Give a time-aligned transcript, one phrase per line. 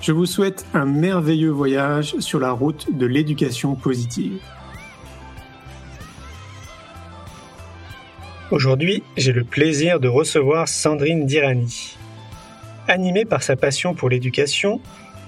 [0.00, 4.40] Je vous souhaite un merveilleux voyage sur la route de l'éducation positive.
[8.50, 11.98] Aujourd'hui, j'ai le plaisir de recevoir Sandrine Dirani.
[12.88, 14.80] Animée par sa passion pour l'éducation,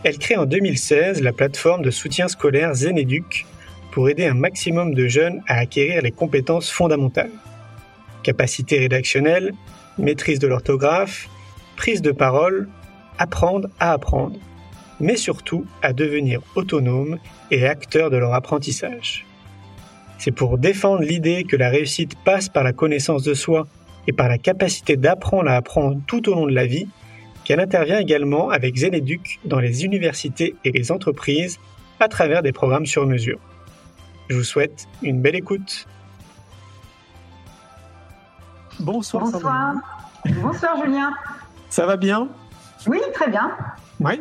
[0.05, 3.45] elle crée en 2016 la plateforme de soutien scolaire Zeneduc
[3.91, 7.31] pour aider un maximum de jeunes à acquérir les compétences fondamentales.
[8.23, 9.53] Capacité rédactionnelle,
[9.99, 11.29] maîtrise de l'orthographe,
[11.77, 12.71] prise de parole,
[13.19, 14.39] apprendre à apprendre,
[15.03, 17.19] mais surtout à devenir autonomes
[17.51, 19.27] et acteurs de leur apprentissage.
[20.19, 23.67] C'est pour défendre l'idée que la réussite passe par la connaissance de soi
[24.07, 26.89] et par la capacité d'apprendre à apprendre tout au long de la vie
[27.45, 31.59] qu'elle intervient également avec Zeneduc dans les universités et les entreprises
[31.99, 33.41] à travers des programmes sur mesure.
[34.29, 35.87] Je vous souhaite une belle écoute.
[38.79, 39.25] Bonsoir.
[39.25, 39.75] Bonsoir.
[40.41, 41.13] Bonsoir Julien.
[41.69, 42.29] Ça va bien?
[42.87, 43.51] Oui, très bien.
[44.01, 44.21] Oui.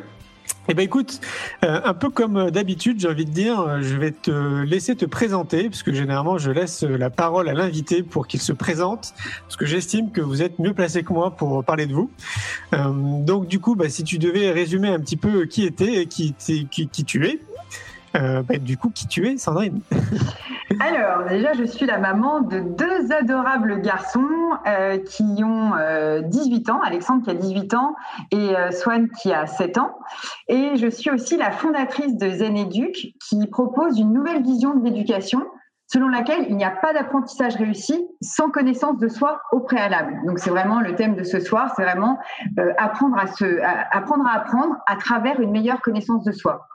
[0.71, 1.19] Eh bien écoute,
[1.65, 5.03] euh, un peu comme d'habitude, j'ai envie de dire, euh, je vais te laisser te
[5.03, 9.65] présenter, puisque généralement je laisse la parole à l'invité pour qu'il se présente, parce que
[9.65, 12.09] j'estime que vous êtes mieux placé que moi pour parler de vous.
[12.73, 12.85] Euh,
[13.21, 16.35] donc du coup, bah, si tu devais résumer un petit peu qui était et qui,
[16.39, 17.41] qui, qui tu es,
[18.15, 19.81] euh, bah, du coup, qui tu es, Sandrine?
[20.79, 24.27] Alors, déjà, je suis la maman de deux adorables garçons
[24.67, 25.71] euh, qui ont
[26.23, 27.95] 18 euh, ans, Alexandre qui a 18 ans
[28.31, 29.97] et Swan qui a 7 ans.
[30.47, 34.83] Et je suis aussi la fondatrice de Zen Educ qui propose une nouvelle vision de
[34.83, 35.43] l'éducation
[35.91, 40.19] selon laquelle il n'y a pas d'apprentissage réussi sans connaissance de soi au préalable.
[40.25, 42.17] Donc c'est vraiment le thème de ce soir, c'est vraiment
[42.77, 46.67] apprendre à se, apprendre à apprendre à travers une meilleure connaissance de soi.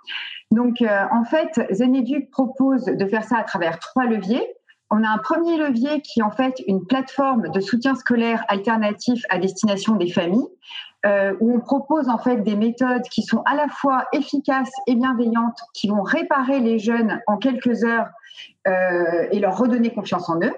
[0.51, 4.47] Donc, euh, en fait, Zeneduc propose de faire ça à travers trois leviers.
[4.91, 9.25] On a un premier levier qui est en fait une plateforme de soutien scolaire alternatif
[9.29, 10.47] à destination des familles,
[11.05, 14.95] euh, où on propose en fait des méthodes qui sont à la fois efficaces et
[14.95, 18.26] bienveillantes, qui vont réparer les jeunes en quelques heures euh,
[18.67, 20.53] et leur redonner confiance en eux.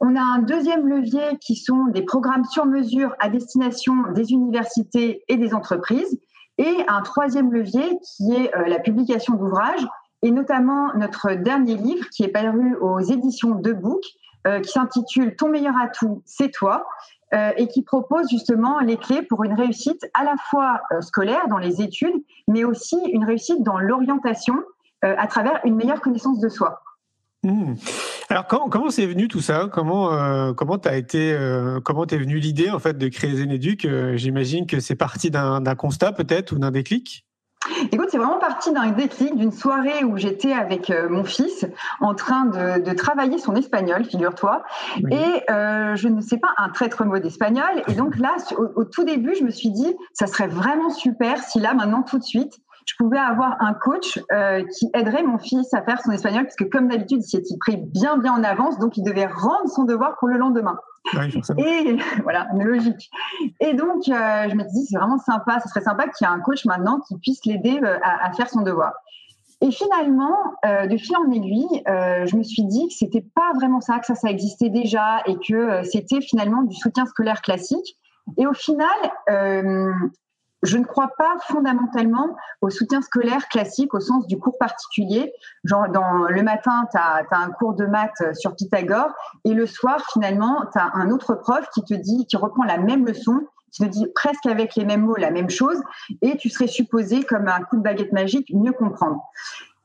[0.00, 5.22] On a un deuxième levier qui sont des programmes sur mesure à destination des universités
[5.28, 6.18] et des entreprises
[6.58, 9.86] et un troisième levier qui est euh, la publication d'ouvrages,
[10.22, 14.02] et notamment notre dernier livre qui est paru aux éditions de Book,
[14.46, 16.86] euh, qui s'intitule Ton meilleur atout, c'est toi,
[17.34, 21.58] euh, et qui propose justement les clés pour une réussite à la fois scolaire dans
[21.58, 22.14] les études,
[22.48, 24.56] mais aussi une réussite dans l'orientation
[25.02, 26.80] à travers une meilleure connaissance de soi.
[27.46, 27.74] Mmh.
[28.28, 29.68] Alors comment c'est venu tout ça?
[29.72, 33.84] Comment euh, comment t'as été euh, comment t'es venu l'idée en fait de créer Zeneduc
[33.84, 37.24] euh, J'imagine que c'est parti d'un constat peut-être ou d'un déclic?
[37.92, 41.66] Écoute, c'est vraiment parti d'un déclic, d'une soirée où j'étais avec mon fils
[42.00, 44.62] en train de, travailler son espagnol, figure-toi.
[45.10, 47.82] Et je ne sais pas un traître mot d'espagnol.
[47.88, 48.36] Et donc là,
[48.76, 52.18] au, tout début, je me suis dit, ça serait vraiment super si là, maintenant, tout
[52.18, 52.56] de suite,
[52.86, 56.54] je pouvais avoir un coach euh, qui aiderait mon fils à faire son espagnol, parce
[56.54, 59.84] que comme d'habitude, il s'est pris bien bien en avance, donc il devait rendre son
[59.84, 60.78] devoir pour le lendemain.
[61.58, 63.10] et voilà, une logique.
[63.60, 66.32] Et donc, euh, je me dis, c'est vraiment sympa, ce serait sympa qu'il y ait
[66.32, 68.92] un coach maintenant qui puisse l'aider euh, à, faire son devoir.
[69.60, 73.98] Et finalement, de fil en aiguille, je me suis dit que c'était pas vraiment ça,
[73.98, 77.96] que ça, ça existait déjà et que c'était finalement du soutien scolaire classique.
[78.36, 78.86] Et au final,
[80.66, 85.32] je ne crois pas fondamentalement au soutien scolaire classique au sens du cours particulier.
[85.64, 89.10] Genre, dans, le matin, tu as, un cours de maths sur Pythagore
[89.44, 92.78] et le soir, finalement, tu as un autre prof qui te dit, qui reprend la
[92.78, 93.40] même leçon,
[93.72, 95.80] qui te dit presque avec les mêmes mots la même chose
[96.22, 99.20] et tu serais supposé, comme un coup de baguette magique, mieux comprendre.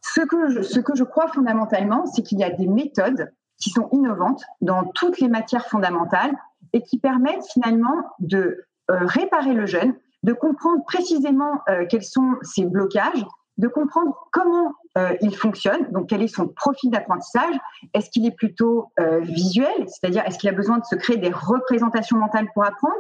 [0.02, 3.32] Ce que je, ce que je crois fondamentalement, c'est qu'il y a des méthodes
[3.62, 6.34] qui sont innovantes dans toutes les matières fondamentales
[6.74, 12.36] et qui permettent finalement de euh, réparer le jeune, de comprendre précisément euh, quels sont
[12.42, 13.26] ces blocages,
[13.58, 17.56] de comprendre comment euh, il fonctionne, donc quel est son profil d'apprentissage.
[17.94, 21.32] Est-ce qu'il est plutôt euh, visuel, c'est-à-dire est-ce qu'il a besoin de se créer des
[21.32, 22.96] représentations mentales pour apprendre?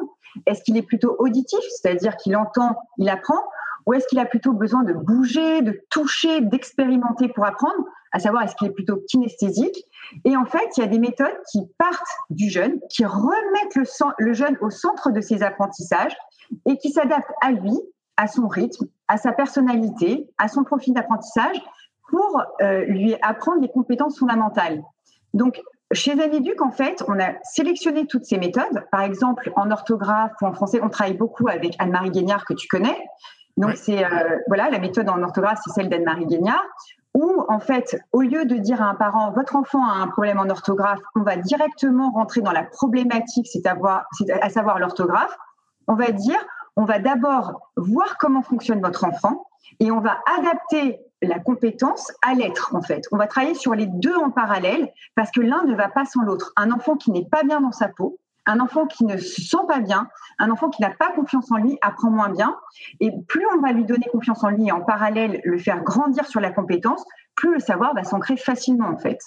[0.45, 3.39] Est-ce qu'il est plutôt auditif, c'est-à-dire qu'il entend, il apprend?
[3.87, 7.83] Ou est-ce qu'il a plutôt besoin de bouger, de toucher, d'expérimenter pour apprendre?
[8.11, 9.85] À savoir, est-ce qu'il est plutôt kinesthésique?
[10.25, 13.83] Et en fait, il y a des méthodes qui partent du jeune, qui remettent le,
[14.19, 16.15] le jeune au centre de ses apprentissages
[16.65, 17.77] et qui s'adaptent à lui,
[18.17, 21.61] à son rythme, à sa personnalité, à son profil d'apprentissage
[22.09, 24.81] pour euh, lui apprendre des compétences fondamentales.
[25.33, 25.61] Donc,
[25.93, 28.85] chez Zanéduc, en fait, on a sélectionné toutes ces méthodes.
[28.91, 32.67] Par exemple, en orthographe ou en français, on travaille beaucoup avec Anne-Marie Guignard, que tu
[32.67, 32.97] connais.
[33.57, 36.63] Donc, c'est euh, voilà, la méthode en orthographe, c'est celle d'Anne-Marie Guignard,
[37.13, 40.39] où en fait, au lieu de dire à un parent, votre enfant a un problème
[40.39, 43.75] en orthographe, on va directement rentrer dans la problématique, c'est à,
[44.41, 45.35] à savoir l'orthographe.
[45.87, 46.39] On va dire,
[46.75, 49.45] on va d'abord voir comment fonctionne votre enfant
[49.79, 53.03] et on va adapter la compétence à l'être en fait.
[53.11, 56.23] On va travailler sur les deux en parallèle parce que l'un ne va pas sans
[56.23, 56.51] l'autre.
[56.55, 59.65] Un enfant qui n'est pas bien dans sa peau, un enfant qui ne se sent
[59.67, 60.07] pas bien,
[60.39, 62.57] un enfant qui n'a pas confiance en lui apprend moins bien.
[62.99, 66.25] Et plus on va lui donner confiance en lui et en parallèle le faire grandir
[66.25, 67.03] sur la compétence,
[67.35, 69.19] plus le savoir va s'ancrer facilement en fait.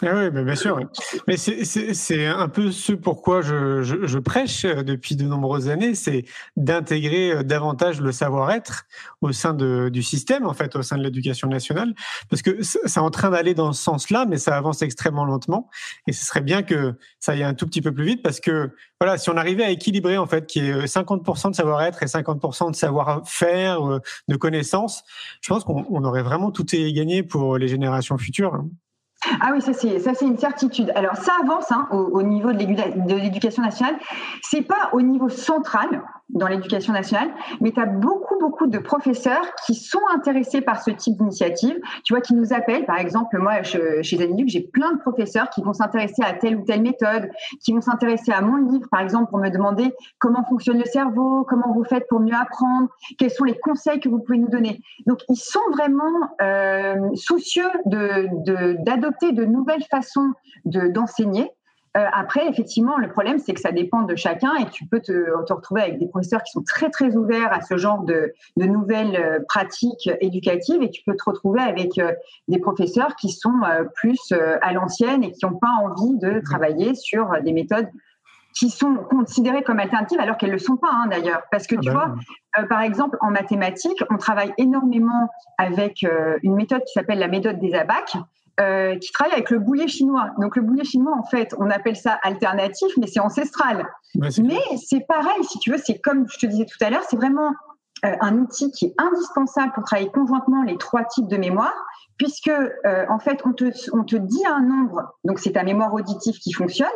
[0.00, 0.80] Ah oui, bien sûr.
[1.28, 6.24] Mais c'est un peu ce pourquoi je, je, prêche euh, depuis de nombreuses années, c'est
[6.56, 8.84] d'intégrer euh, davantage le savoir-être
[9.20, 11.94] au sein de, du système, en fait, au sein de l'éducation nationale,
[12.30, 15.68] parce que c'est en train d'aller dans ce sens-là, mais ça avance extrêmement lentement.
[16.08, 18.70] Et ce serait bien que ça aille un tout petit peu plus vite, parce que
[18.98, 22.70] voilà, si on arrivait à équilibrer en fait, qui est 50% de savoir-être et 50%
[22.70, 25.04] de savoir-faire, euh, de connaissances,
[25.42, 28.54] je pense qu'on aurait vraiment tout gagné pour les générations futures.
[28.54, 28.68] Hein.
[29.40, 30.92] Ah oui, ça c'est une certitude.
[30.94, 33.96] Alors ça avance hein, au, niveau de l'éducation nationale.
[34.42, 36.02] C'est pas au niveau central
[36.32, 37.30] dans l'éducation nationale,
[37.60, 42.14] mais tu as beaucoup, beaucoup de professeurs qui sont intéressés par ce type d'initiative, tu
[42.14, 42.86] vois, qui nous appellent.
[42.86, 46.56] Par exemple, moi, je, chez Zaniduc, j'ai plein de professeurs qui vont s'intéresser à telle
[46.56, 47.30] ou telle méthode,
[47.62, 51.44] qui vont s'intéresser à mon livre, par exemple, pour me demander comment fonctionne le cerveau,
[51.48, 52.88] comment vous faites pour mieux apprendre,
[53.18, 54.80] quels sont les conseils que vous pouvez nous donner.
[55.06, 56.02] Donc, ils sont vraiment
[56.40, 60.32] euh, soucieux d'adopter de, de nouvelles façons
[60.64, 61.50] d'enseigner.
[61.96, 65.12] Euh, après, effectivement, le problème, c'est que ça dépend de chacun et tu peux te,
[65.44, 68.64] te, retrouver avec des professeurs qui sont très, très ouverts à ce genre de, de
[68.64, 72.12] nouvelles euh, pratiques éducatives et tu peux te retrouver avec euh,
[72.48, 73.52] des professeurs qui sont
[73.94, 77.88] plus à l'ancienne et qui n'ont pas envie de travailler sur des méthodes
[78.54, 81.42] qui sont considérées comme alternatives alors qu'elles ne le sont pas hein, d'ailleurs.
[81.50, 82.14] Parce que ah tu bah
[82.54, 85.28] vois, par exemple, en mathématiques, on travaille énormément
[85.58, 86.06] avec
[86.42, 88.16] une méthode qui s'appelle la méthode des abacs.
[88.60, 90.28] Euh, qui travaille avec le boulet chinois.
[90.38, 93.88] Donc le boulet chinois, en fait, on appelle ça alternatif, mais c'est ancestral.
[94.14, 97.16] mais c'est pareil, si tu veux, c'est comme je te disais tout à l'heure, c'est
[97.16, 97.54] vraiment
[98.04, 101.72] euh, un outil qui est indispensable pour travailler conjointement les trois types de mémoire,
[102.18, 103.64] puisque euh, en fait, on te,
[103.94, 106.88] on te dit un nombre, donc c'est ta mémoire auditive qui fonctionne.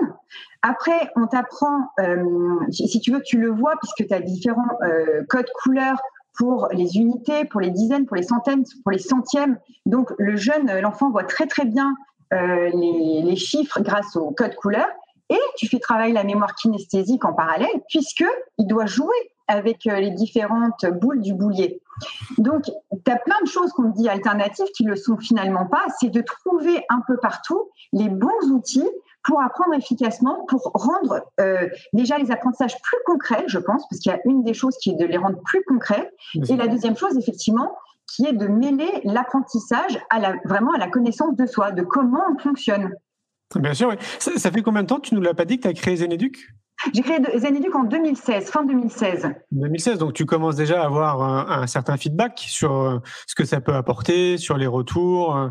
[0.61, 1.89] Après, on t'apprend,
[2.71, 4.79] si tu veux, tu le vois, puisque tu as différents
[5.29, 5.97] codes couleurs
[6.37, 9.59] pour les unités, pour les dizaines, pour les centaines, pour les centièmes.
[9.87, 11.95] Donc le jeune, l'enfant voit très très bien
[12.33, 14.87] euh, les, chiffres grâce au code couleur.
[15.29, 18.25] Et tu fais travailler la mémoire kinesthésique en parallèle, puisque
[18.59, 19.15] il doit jouer
[19.49, 21.81] avec euh, les différentes boules du boulier.
[22.39, 25.85] Donc, tu as plein de choses qu'on dit alternatives qui ne le sont finalement pas.
[26.01, 28.89] C'est de trouver un peu partout les bons outils
[29.27, 34.13] pour apprendre efficacement, pour rendre euh, déjà les apprentissages plus concrets, je pense, parce qu'il
[34.13, 36.11] y a une des choses qui est de les rendre plus concrets.
[36.49, 40.89] Et la deuxième chose, effectivement, qui est de mêler l'apprentissage à la, vraiment à la
[40.89, 42.95] connaissance de soi, de comment on fonctionne.
[43.57, 43.97] Bien sûr, oui.
[44.19, 45.97] Ça, fait combien de temps, tu ne nous l'as pas dit, que tu as créé
[45.97, 46.49] Zeneduc
[46.95, 49.29] J'ai créé Zeneduc en 2016, fin 2016.
[49.51, 53.61] 2016, donc tu commences déjà à avoir un, certain feedback sur euh, ce que ça
[53.61, 55.37] peut apporter, sur les retours.
[55.37, 55.49] Euh,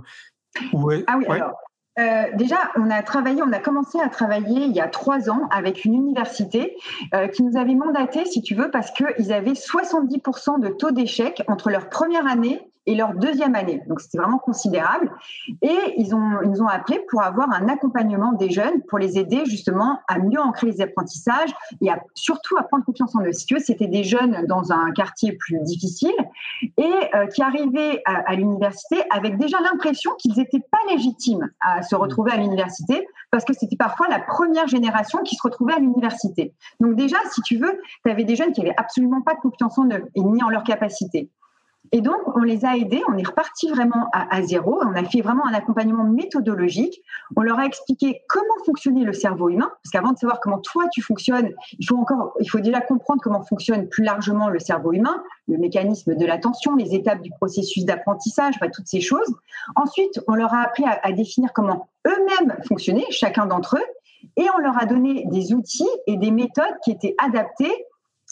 [1.08, 1.51] ah oui, alors
[1.98, 5.48] euh, déjà, on a travaillé, on a commencé à travailler il y a trois ans
[5.50, 6.75] avec une université
[7.14, 11.44] euh, qui nous avait mandaté, si tu veux, parce qu'ils avaient 70% de taux d'échec
[11.48, 13.82] entre leur première année et leur deuxième année.
[13.88, 15.12] Donc c'était vraiment considérable.
[15.62, 19.18] Et ils, ont, ils nous ont appelés pour avoir un accompagnement des jeunes, pour les
[19.18, 23.34] aider justement à mieux ancrer les apprentissages et à, surtout à prendre confiance en eux.
[23.34, 26.15] Si c'était des jeunes dans un quartier plus difficile
[26.77, 31.84] et euh, qui arrivaient à, à l'université avec déjà l'impression qu'ils n'étaient pas légitimes à
[31.84, 35.80] se retrouver à l'université parce que c'était parfois la première génération qui se retrouvait à
[35.80, 36.54] l'université.
[36.80, 39.77] Donc déjà, si tu veux, tu avais des jeunes qui avaient absolument pas de confiance
[39.77, 41.30] en eux et ni en leur capacité.
[41.92, 45.22] Et donc, on les a aidés, on est reparti vraiment à, zéro, on a fait
[45.22, 47.01] vraiment un accompagnement méthodologique,
[47.36, 50.86] on leur a expliqué comment fonctionnait le cerveau humain, parce qu'avant de savoir comment toi
[50.92, 54.94] tu fonctionnes, il faut encore, il faut déjà comprendre comment fonctionne plus largement le cerveau
[54.94, 59.36] humain, le mécanisme de l'attention, les étapes du processus d'apprentissage, toutes ces choses.
[59.75, 64.48] Ensuite, on leur a appris à, à définir comment eux-mêmes fonctionnaient, chacun d'entre eux, et
[64.56, 67.86] on leur a donné des outils et des méthodes qui étaient adaptées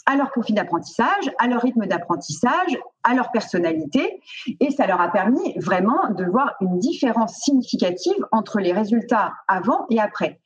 [0.06, 4.20] à leur profil d'apprentissage, à leur rythme d'apprentissage, à leur personnalité.
[4.60, 9.86] Et ça leur a permis vraiment de voir une différence significative entre les résultats avant
[9.90, 10.40] et après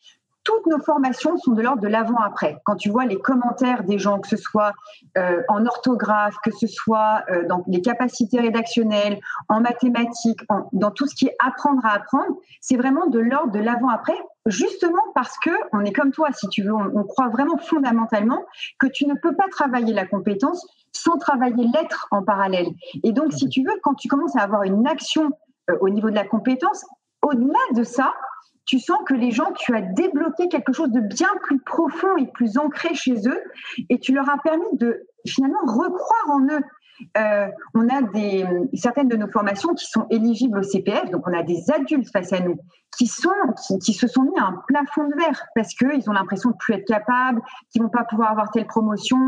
[0.48, 2.56] toutes nos formations sont de l'ordre de l'avant-après.
[2.64, 4.72] Quand tu vois les commentaires des gens, que ce soit
[5.18, 10.40] euh, en orthographe, que ce soit euh, dans les capacités rédactionnelles, en mathématiques,
[10.72, 14.16] dans tout ce qui est apprendre à apprendre, c'est vraiment de l'ordre de l'avant-après,
[14.48, 18.44] justement parce que on est comme toi, si tu veux, on, croit vraiment fondamentalement
[18.78, 22.68] que tu ne peux pas travailler la compétence sans travailler l'être en parallèle.
[23.02, 25.30] Et donc, si tu veux, quand tu commences à avoir une action
[25.70, 26.84] euh, au niveau de la compétence,
[27.22, 28.14] au-delà de ça,
[28.64, 32.26] tu sens que les gens, tu as débloqué quelque chose de bien plus profond et
[32.26, 33.42] plus ancré chez eux,
[33.88, 36.62] et tu leur as permis de finalement recroire en eux.
[37.16, 41.32] Euh, on a des, certaines de nos formations qui sont éligibles au CPF, donc on
[41.32, 42.58] a des adultes face à nous
[42.96, 43.30] qui, sont,
[43.82, 46.74] qui, se sont mis à un plafond de verre parce qu'ils ont l'impression de plus
[46.74, 47.40] être capables,
[47.70, 49.18] qu'ils vont pas pouvoir avoir telle promotion,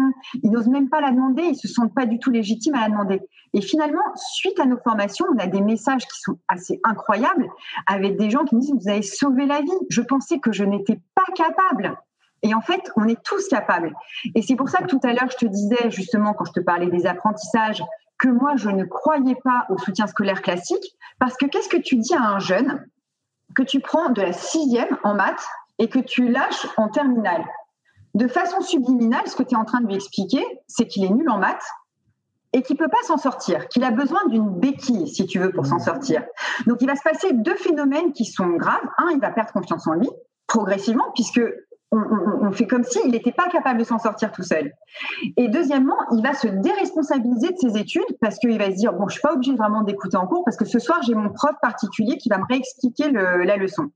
[0.42, 2.88] ils n'osent même pas la demander, ils se sentent pas du tout légitimes à la
[2.88, 3.20] demander.
[3.52, 7.48] Et finalement, suite à nos formations, on a des messages qui sont assez incroyables
[7.86, 9.70] avec des gens qui nous disent vous avez sauvé la vie.
[9.88, 11.96] Je pensais que je n'étais pas capable.
[12.42, 13.94] Et en fait, on est tous capables.
[14.34, 16.60] Et c'est pour ça que tout à l'heure, je te disais, justement, quand je te
[16.60, 17.82] parlais des apprentissages,
[18.18, 21.96] que moi, je ne croyais pas au soutien scolaire classique, parce que qu'est-ce que tu
[21.96, 22.86] dis à un jeune
[23.54, 25.46] que tu prends de la sixième en maths
[25.78, 27.44] et que tu lâches en terminale?
[28.14, 31.10] De façon subliminale, ce que tu es en train de lui expliquer, c'est qu'il est
[31.10, 31.64] nul en maths
[32.52, 35.66] et qu'il peut pas s'en sortir, qu'il a besoin d'une béquille, si tu veux, pour
[35.66, 36.24] s'en sortir.
[36.66, 38.86] Donc, il va se passer deux phénomènes qui sont graves.
[38.98, 40.10] Un, il va perdre confiance en lui
[40.48, 41.40] progressivement, puisque
[41.92, 44.72] on, fait comme s'il n'était pas capable de s'en sortir tout seul.
[45.36, 49.08] Et deuxièmement, il va se déresponsabiliser de ses études parce qu'il va se dire bon,
[49.08, 51.54] je suis pas obligé vraiment d'écouter en cours parce que ce soir j'ai mon prof
[51.60, 53.90] particulier qui va me réexpliquer la leçon.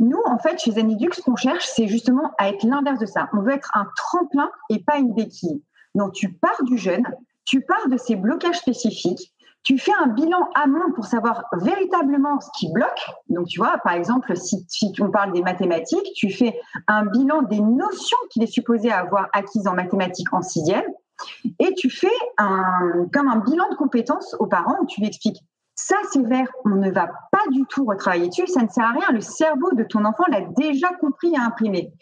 [0.00, 3.28] Nous, en fait, chez Zanidux, ce qu'on cherche, c'est justement à être l'inverse de ça.
[3.34, 5.62] On veut être un tremplin et pas une béquille.
[5.94, 7.04] Donc, tu pars du jeune,
[7.44, 12.48] tu pars de ses blocages spécifiques, tu fais un bilan amont pour savoir véritablement ce
[12.58, 13.10] qui bloque.
[13.28, 14.66] Donc, tu vois, par exemple, si,
[15.00, 19.66] on parle des mathématiques, tu fais un bilan des notions qu'il est supposé avoir acquises
[19.66, 20.84] en mathématiques en sixième.
[21.58, 25.42] Et tu fais un, comme un bilan de compétences aux parents où tu lui expliques
[25.82, 28.92] ça, c'est vert, on ne va pas du tout retravailler dessus, ça ne sert à
[28.92, 31.92] rien, le cerveau de ton enfant l'a déjà compris et imprimé.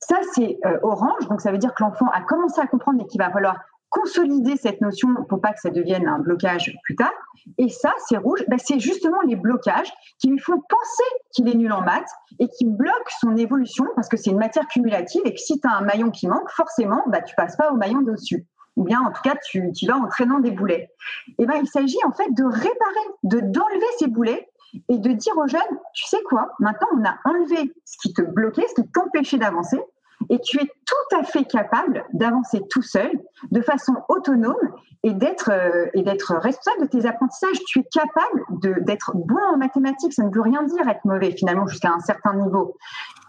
[0.00, 3.06] Ça, c'est euh, orange, donc ça veut dire que l'enfant a commencé à comprendre et
[3.06, 3.56] qu'il va falloir
[3.90, 7.12] consolider cette notion pour pas que ça devienne un blocage plus tard.
[7.58, 11.54] Et ça, c'est rouge, ben, c'est justement les blocages qui lui font penser qu'il est
[11.54, 15.34] nul en maths et qui bloquent son évolution parce que c'est une matière cumulative et
[15.34, 18.02] que si tu as un maillon qui manque, forcément, ben, tu passes pas au maillon
[18.02, 18.46] dessus.
[18.76, 20.90] Ou bien, en tout cas, tu, tu vas en traînant des boulets.
[21.38, 24.48] Et ben, il s'agit en fait de réparer, de d'enlever ces boulets
[24.88, 25.60] et de dire aux jeunes,
[25.94, 29.80] tu sais quoi, maintenant on a enlevé ce qui te bloquait, ce qui t'empêchait d'avancer,
[30.28, 33.10] et tu es tout à fait capable d'avancer tout seul,
[33.50, 34.56] de façon autonome
[35.02, 37.58] et d'être euh, et d'être responsable de tes apprentissages.
[37.66, 40.12] Tu es capable d'être bon en mathématiques.
[40.12, 42.76] Ça ne veut rien dire être mauvais finalement jusqu'à un certain niveau.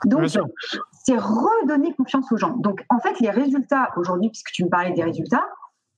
[0.06, 0.28] Donc
[1.06, 2.56] c'est redonner confiance aux gens.
[2.58, 5.46] Donc en fait les résultats aujourd'hui, puisque tu me parlais des résultats,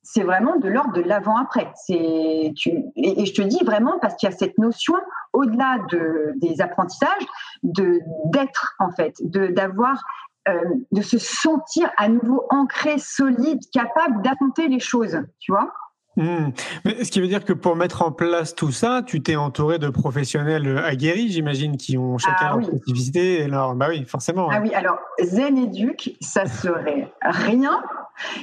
[0.03, 1.71] c'est vraiment de l'ordre de l'avant-après.
[1.75, 4.95] C'est tu et, je te dis vraiment parce qu'il y a cette notion
[5.31, 7.25] au-delà de, des apprentissages
[7.63, 10.03] de d'être en fait, de d'avoir
[10.47, 10.59] euh,
[10.91, 15.71] de se sentir à nouveau ancré, solide, capable d'affronter les choses, tu vois
[16.17, 16.50] hmm.
[16.85, 19.79] Mais ce qui veut dire que pour mettre en place tout ça, tu t'es entouré
[19.79, 23.43] de professionnels aguerris, j'imagine, qui ont chacun ah, leur spécificité.
[23.43, 24.50] Alors, bah oui, forcément.
[24.51, 27.81] Ah oui, alors Zen Educ, ça serait rien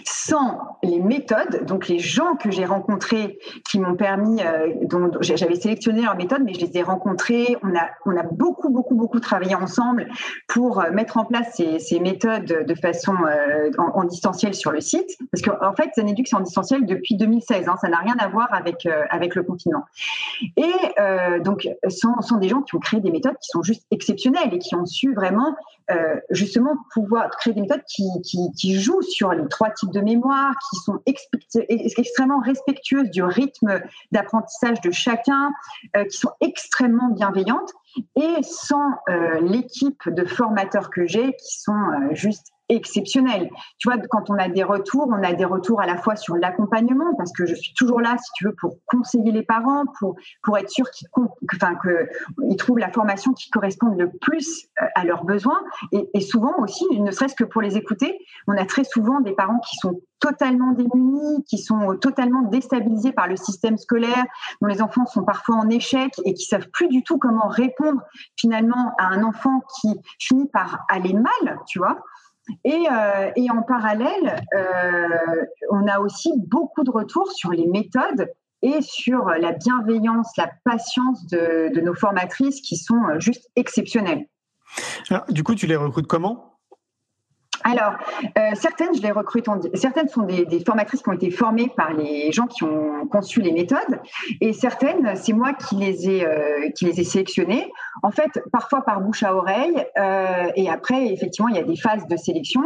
[0.04, 5.54] sans les méthodes, donc les gens que j'ai rencontrés qui m'ont permis, euh, dont, j'avais
[5.54, 7.56] sélectionné leurs méthodes, mais je les ai rencontrés.
[7.62, 10.08] On a, on a beaucoup, beaucoup, beaucoup travaillé ensemble
[10.48, 15.18] pour euh, mettre en place ces, méthodes de façon euh, en, distanciel sur le site.
[15.30, 17.68] Parce qu'en en fait, Zaneduc, c'est en distanciel depuis 2016.
[17.68, 19.84] Hein, ça n'a rien à voir avec, avec le confinement.
[20.56, 24.52] Et donc, sont, sont des gens qui ont créé des méthodes qui sont juste exceptionnelles
[24.52, 25.54] et qui ont su vraiment,
[26.30, 31.00] justement, pouvoir créer des méthodes qui, jouent sur les trois types de mémoire, qui sont
[31.06, 33.80] extrêmement respectueuses du rythme
[34.12, 35.50] d'apprentissage de chacun,
[35.96, 37.72] euh, qui sont extrêmement bienveillantes.
[38.16, 43.50] Et sans euh, l'équipe de formateurs que j'ai, qui sont euh, juste exceptionnel.
[43.78, 46.36] Tu vois, quand on a des retours, on a des retours à la fois sur
[46.36, 50.16] l'accompagnement, parce que je suis toujours là, si tu veux, pour conseiller les parents, pour,
[50.42, 55.60] pour être sûr qu'ils trouvent la formation qui corresponde le plus euh, à leurs besoins.
[55.92, 59.32] Et, et souvent aussi, ne serait-ce que pour les écouter, on a très souvent des
[59.32, 64.24] parents qui sont totalement démunis, qui sont totalement déstabilisés par le système scolaire,
[64.60, 68.02] dont les enfants sont parfois en échec et qui savent plus du tout comment répondre
[68.36, 71.98] finalement à un enfant qui finit par aller mal, tu vois.
[72.64, 78.32] Et, euh, et en parallèle, euh, on a aussi beaucoup de retours sur les méthodes
[78.62, 84.26] et sur la bienveillance, la patience de, de nos formatrices qui sont juste exceptionnelles.
[85.08, 86.50] Alors, du coup, tu les recrutes comment?
[87.62, 87.94] Alors,
[88.38, 89.48] euh, certaines, je les recrute.
[89.48, 93.06] En, certaines sont des, des, formatrices qui ont été formées par les gens qui ont
[93.06, 94.00] conçu les méthodes,
[94.40, 97.70] et certaines, c'est moi qui les ai euh, qui les ai sélectionnées.
[98.02, 101.76] En fait, parfois par bouche à oreille, euh, et après, effectivement, il y a des
[101.76, 102.62] phases de sélection.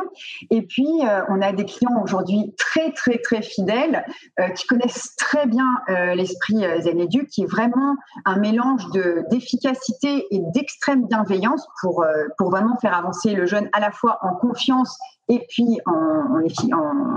[0.51, 4.05] Et puis, euh, on a des clients aujourd'hui très très très fidèles
[4.41, 9.25] euh, qui connaissent très bien euh, l'esprit Zen Edu, qui est vraiment un mélange de
[9.31, 12.05] d'efficacité et d'extrême bienveillance pour
[12.39, 14.97] pour vraiment faire avancer le jeune à la fois en confiance
[15.29, 16.43] et puis en,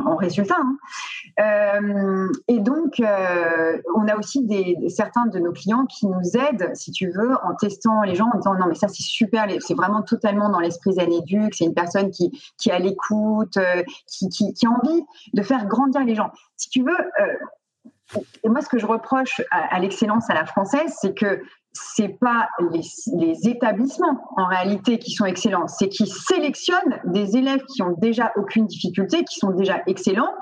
[0.05, 0.55] en, résultat.
[0.57, 0.77] Hein.
[1.39, 4.47] Euh, et donc, euh, on a aussi
[4.89, 8.37] certains de nos clients qui nous aident, si tu veux, en testant les gens, en
[8.37, 11.09] disant non mais ça c'est super, c'est vraiment totalement dans l'esprit Zen
[11.53, 16.03] c'est une personne qui, qui a l'écoute, euh, qui, qui, a envie de faire grandir
[16.03, 16.31] les gens.
[16.55, 16.97] Si tu veux,
[18.45, 21.41] moi ce que je reproche à l'excellence à la française, c'est que
[21.95, 27.81] c'est pas les, établissements en réalité qui sont excellents, c'est qu'ils sélectionnent des élèves qui
[27.81, 30.33] ont déjà aucune difficulté, qui sont déjà excellents.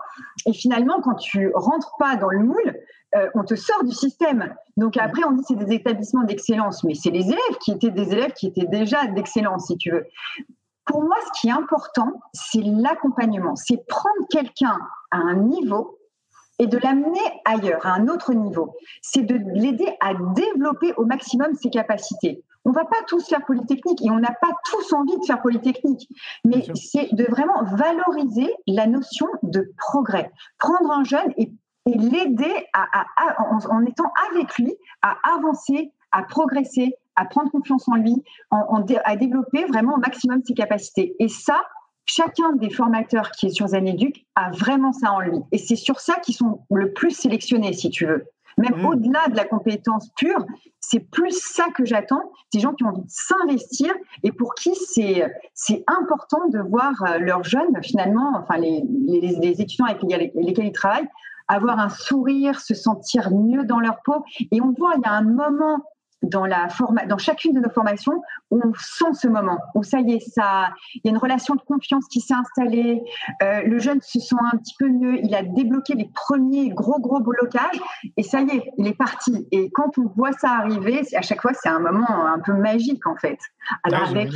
[0.45, 2.75] Et finalement, quand tu rentres pas dans le moule,
[3.15, 4.53] euh, on te sort du système.
[4.77, 8.11] Donc après, on dit c'est des établissements d'excellence, mais c'est les élèves qui étaient des
[8.11, 10.05] élèves qui étaient déjà d'excellence, si tu veux.
[10.85, 14.77] Pour moi, ce qui est important, c'est l'accompagnement, c'est prendre quelqu'un
[15.11, 15.97] à un niveau
[16.59, 18.75] et de l'amener ailleurs, à un autre niveau.
[19.01, 22.43] C'est de l'aider à développer au maximum ses capacités.
[22.65, 26.09] On va pas tous faire Polytechnique et on n'a pas tous envie de faire Polytechnique,
[26.43, 30.31] mais c'est de vraiment valoriser la notion de progrès.
[30.57, 31.51] Prendre un jeune et,
[31.85, 33.05] l'aider à,
[33.69, 39.65] en, étant avec lui à avancer, à progresser, à prendre confiance en lui, à développer
[39.65, 41.15] vraiment au maximum ses capacités.
[41.19, 41.61] Et ça,
[42.05, 45.37] chacun des formateurs qui est sur Zaneduc a vraiment ça en lui.
[45.51, 48.25] Et c'est sur ça qu'ils sont le plus sélectionnés, si tu veux.
[48.57, 48.85] Même mmh.
[48.85, 50.45] au-delà de la compétence pure,
[50.79, 54.73] c'est plus ça que j'attends, des gens qui ont envie de s'investir et pour qui
[54.75, 60.01] c'est c'est important de voir euh, leurs jeunes finalement, enfin les, les, les étudiants avec
[60.03, 61.09] lesquels ils travaillent,
[61.47, 64.23] avoir un sourire, se sentir mieux dans leur peau.
[64.51, 65.83] Et on voit, il y a un moment
[66.21, 70.13] dans, la forma dans chacune de nos formations, on sent ce moment, où ça y
[70.13, 73.03] est, ça, il y a une relation de confiance qui s'est installée,
[73.43, 76.99] euh, le jeune se sent un petit peu mieux, il a débloqué les premiers gros,
[76.99, 77.79] gros blocages,
[78.17, 79.47] et ça y est, il est parti.
[79.51, 83.05] Et quand on voit ça arriver, à chaque fois, c'est un moment un peu magique,
[83.07, 83.37] en fait.
[83.83, 84.31] Alors, avec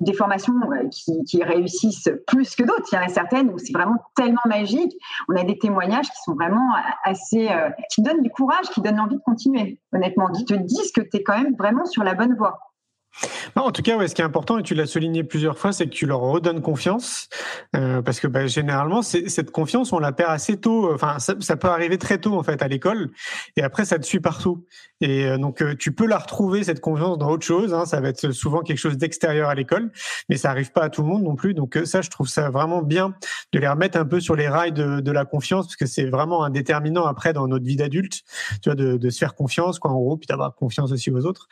[0.00, 0.88] des formations euh,
[1.26, 2.86] qui, réussissent plus que d'autres.
[2.92, 4.92] Il y en a certaines où c'est vraiment tellement magique.
[5.28, 6.74] On a des témoignages qui sont vraiment
[7.04, 10.92] assez, euh, qui donnent du courage, qui donnent envie de continuer, honnêtement, qui te disent
[10.92, 12.58] que tu es quand même vraiment sur la bonne voie.
[13.56, 15.86] En tout cas, ouais, ce qui est important, et tu l'as souligné plusieurs fois, c'est
[15.86, 17.28] que tu leur redonnes confiance,
[17.76, 20.92] euh, parce que bah, généralement, cette confiance, on la perd assez tôt.
[20.92, 23.10] Enfin, ça, peut arriver très tôt en fait à l'école,
[23.56, 24.64] et après, ça te suit partout.
[25.00, 27.72] Et euh, donc, euh, tu peux la retrouver cette confiance dans autre chose.
[27.72, 29.90] Hein, ça va être souvent quelque chose d'extérieur à l'école,
[30.28, 31.54] mais ça arrive pas à tout le monde non plus.
[31.54, 33.14] Donc euh, ça, je trouve ça vraiment bien
[33.52, 36.04] de les remettre un peu sur les rails de, de la confiance, parce que c'est
[36.04, 38.22] vraiment un déterminant après dans notre vie d'adulte,
[38.62, 41.24] tu vois, de, de, se faire confiance, quoi, en gros, puis d'avoir confiance aussi aux
[41.24, 41.48] autres.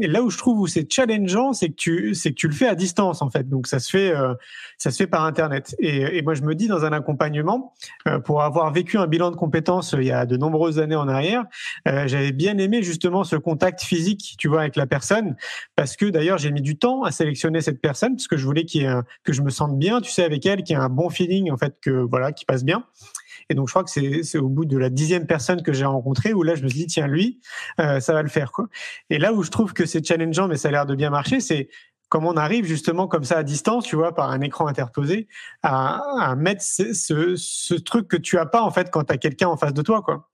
[0.00, 2.54] et là où je trouve où c'est challengeant, c'est que tu, c'est que tu le
[2.54, 3.48] fais à distance en fait.
[3.48, 4.34] Donc ça se fait, euh,
[4.78, 5.74] ça se fait par internet.
[5.78, 7.74] Et, moi je me dis dans un accompagnement,
[8.08, 10.96] euh, pour avoir vécu un bilan de compétences euh, il y a de nombreuses années
[10.96, 11.44] en arrière,
[11.84, 15.36] j'avais bien aimé justement ce contact physique, tu vois, avec la personne,
[15.74, 18.64] parce que d'ailleurs j'ai mis du temps à sélectionner cette personne parce que je voulais
[18.64, 18.86] qu'il
[19.24, 21.50] que je me sente bien, tu sais, avec elle, qu'il y ait un bon feeling
[21.50, 22.84] en fait, que voilà, qui passe bien.
[23.48, 26.32] Et donc, je crois que c'est au bout de la dixième personne que j'ai rencontrée
[26.32, 27.40] où là, je me suis dit, tiens, lui,
[27.80, 28.52] euh, ça va le faire.
[28.52, 28.68] Quoi.
[29.10, 31.40] Et là où je trouve que c'est challengeant, mais ça a l'air de bien marcher,
[31.40, 31.68] c'est
[32.08, 35.28] comment on arrive justement comme ça à distance, tu vois, par un écran interposé,
[35.62, 39.18] à, à mettre ce, ce, truc que tu as pas en fait quand tu as
[39.18, 40.28] quelqu'un en face de toi, quoi.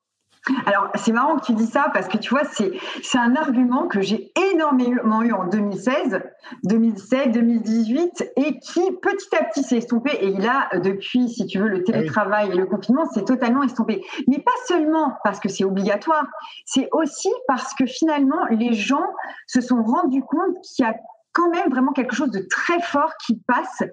[0.67, 3.87] Alors, c'est marrant que tu dis ça parce que tu vois, c'est, c'est un argument
[3.87, 6.21] que j'ai énormément eu en 2016,
[6.65, 10.11] 2017, 2018 et qui petit à petit s'est estompé.
[10.21, 13.63] Et il a, depuis, si tu veux, le ah télétravail et le confinement, c'est totalement
[13.63, 14.05] estompé.
[14.27, 16.27] Mais pas seulement parce que c'est obligatoire,
[16.67, 19.07] c'est aussi parce que finalement, les gens
[19.47, 20.95] se sont rendus compte qu'il y a
[21.33, 23.85] quand même vraiment quelque chose de très fort qui passe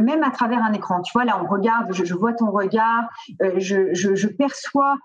[0.00, 1.02] même à travers un écran.
[1.02, 3.08] Tu vois, là, on regarde, je, vois ton regard,
[3.56, 4.96] je, je, perçois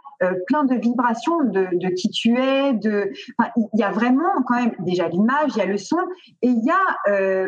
[0.48, 2.74] plein de vibrations de, de, qui tu es.
[2.74, 3.12] De,
[3.56, 6.00] il y a vraiment quand même déjà l'image, il y a le son,
[6.42, 7.46] et il y a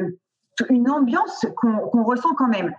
[0.69, 2.73] une ambiance qu'on ressent quand même.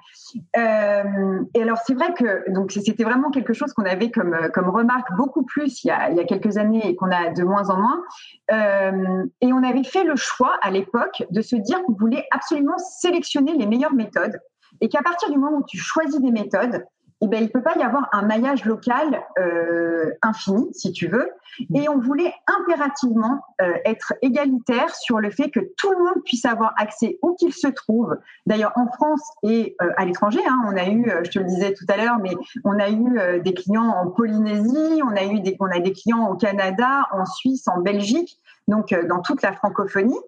[0.56, 5.08] Euh, et alors c'est vrai que c'était vraiment quelque chose qu'on avait comme comme remarque
[5.16, 7.70] beaucoup plus il y a, il y a quelques années et qu'on a de moins
[7.70, 8.02] en moins.
[8.50, 12.78] Euh, et on avait fait le choix à l'époque de se dire qu'on voulait absolument
[12.78, 14.38] sélectionner les meilleures méthodes
[14.80, 16.84] et qu'à partir du moment où tu choisis des méthodes,
[17.22, 21.06] eh ben, il ne peut pas y avoir un maillage local euh, infini, si tu
[21.06, 21.30] veux.
[21.72, 26.44] Et on voulait impérativement euh, être égalitaire sur le fait que tout le monde puisse
[26.44, 28.16] avoir accès où qu'il se trouve.
[28.46, 31.74] D'ailleurs, en France et euh, à l'étranger, hein, on a eu, je te le disais
[31.74, 35.56] tout à l'heure, mais on a eu des clients en Polynésie, on a eu des,
[35.60, 39.52] on a des clients au Canada, en Suisse, en Belgique donc euh, dans toute la
[39.52, 40.18] francophonie.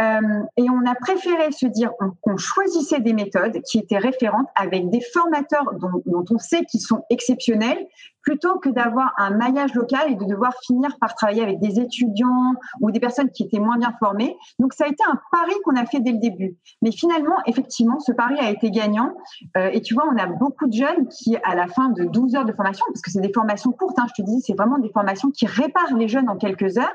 [0.00, 4.90] Euh, et on a préféré se dire qu'on choisissait des méthodes qui étaient référentes avec
[4.90, 7.86] des formateurs dont, dont on sait qu'ils sont exceptionnels,
[8.22, 12.54] plutôt que d'avoir un maillage local et de devoir finir par travailler avec des étudiants
[12.80, 14.36] ou des personnes qui étaient moins bien formées.
[14.58, 16.56] Donc ça a été un pari qu'on a fait dès le début.
[16.82, 19.14] Mais finalement, effectivement, ce pari a été gagnant.
[19.56, 22.34] Euh, et tu vois, on a beaucoup de jeunes qui, à la fin de 12
[22.36, 24.78] heures de formation, parce que c'est des formations courtes, hein, je te dis, c'est vraiment
[24.78, 26.94] des formations qui réparent les jeunes en quelques heures.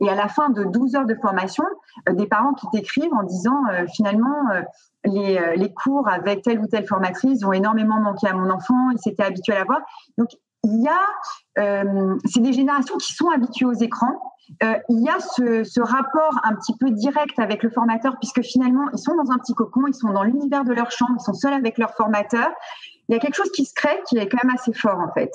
[0.00, 1.64] Et à la fin de 12 heures de formation,
[2.08, 4.62] euh, des parents qui t'écrivent en disant, euh, finalement, euh,
[5.04, 8.98] les, les, cours avec telle ou telle formatrice vont énormément manquer à mon enfant, il
[8.98, 9.80] s'était habitué à la voir.
[10.18, 10.30] Donc,
[10.66, 11.00] il y a,
[11.58, 14.34] euh, c'est des générations qui sont habituées aux écrans.
[14.62, 18.42] Euh, il y a ce, ce, rapport un petit peu direct avec le formateur, puisque
[18.42, 21.24] finalement, ils sont dans un petit cocon, ils sont dans l'univers de leur chambre, ils
[21.24, 22.48] sont seuls avec leur formateur.
[23.08, 25.12] Il y a quelque chose qui se crée qui est quand même assez fort, en
[25.12, 25.30] fait.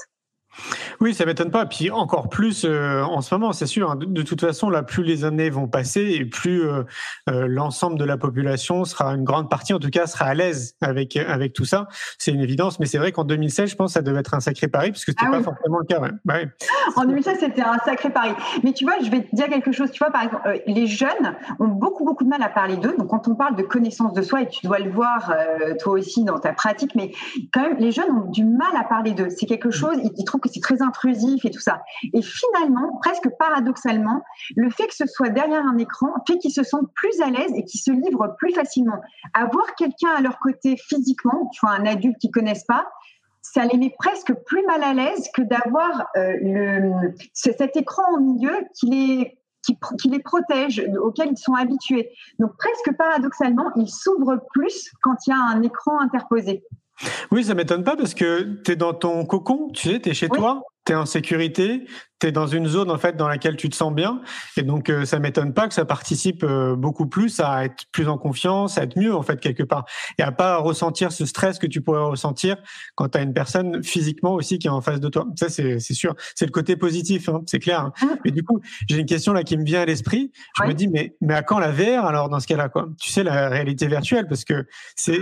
[1.00, 1.66] Oui, ça m'étonne pas.
[1.66, 3.92] Puis encore plus euh, en ce moment, c'est sûr.
[3.92, 3.96] Hein.
[3.96, 6.84] De, toute façon, là, plus les années vont passer et plus euh,
[7.30, 10.76] euh, l'ensemble de la population sera une grande partie, en tout cas, sera à l'aise
[10.82, 11.88] avec avec tout ça.
[12.18, 12.80] C'est une évidence.
[12.80, 15.06] Mais c'est vrai qu'en 2016, je pense, que ça devait être un sacré pari, parce
[15.06, 16.00] que c'était ah pas forcément le cas.
[16.26, 16.36] Bah
[16.96, 18.32] en 2016, c'était un sacré pari.
[18.64, 19.92] Mais tu vois, je vais te dire quelque chose.
[19.92, 22.96] Tu vois, par exemple, les jeunes ont beaucoup beaucoup de mal à parler d'eux.
[22.98, 25.34] Donc, quand on parle de connaissance de soi, et tu dois le voir
[25.80, 27.12] toi aussi dans ta pratique, mais
[27.54, 29.30] quand même, les jeunes ont du mal à parler d'eux.
[29.30, 29.96] C'est quelque chose.
[30.04, 31.82] Ils, ils trouvent que c'est très intrusif et tout ça.
[32.14, 34.24] Et finalement, presque paradoxalement,
[34.56, 37.52] le fait que ce soit derrière un écran fait qu'ils se sentent plus à l'aise
[37.56, 39.02] et qu'ils se livrent plus facilement.
[39.34, 42.88] Avoir quelqu'un à leur côté physiquement, tu vois, un adulte qu'ils connaissent pas,
[43.42, 48.54] ça les met presque plus mal à l'aise que d'avoir euh, cet écran au milieu
[48.76, 52.10] qui les qui, qui, les protège, auquel ils sont habitués.
[52.40, 56.64] Donc presque paradoxalement, ils s'ouvrent plus quand il y a un écran interposé.
[57.32, 60.14] Oui, ça m'étonne pas parce que tu es dans ton cocon, tu sais, tu es
[60.14, 61.86] chez toi, tu es en sécurité,
[62.20, 64.22] tu es dans une zone en fait dans laquelle tu te sens bien
[64.58, 68.08] et donc euh, ça m'étonne pas que ça participe euh, beaucoup plus à être plus
[68.08, 69.86] en confiance, à être mieux en fait quelque part
[70.18, 72.58] et à pas ressentir ce stress que tu pourrais ressentir
[72.96, 75.28] quand tu as une personne physiquement aussi qui est en face de toi.
[75.36, 77.82] Ça c'est sûr, c'est le côté positif, hein, c'est clair.
[77.82, 77.94] Hein.
[78.02, 78.16] Ah.
[78.26, 78.60] Mais du coup,
[78.90, 80.32] j'ai une question là qui me vient à l'esprit.
[80.58, 82.88] Je me dis mais mais à quand la VR alors dans ce cas-là quoi?
[83.00, 85.20] Tu sais la réalité virtuelle parce que c'est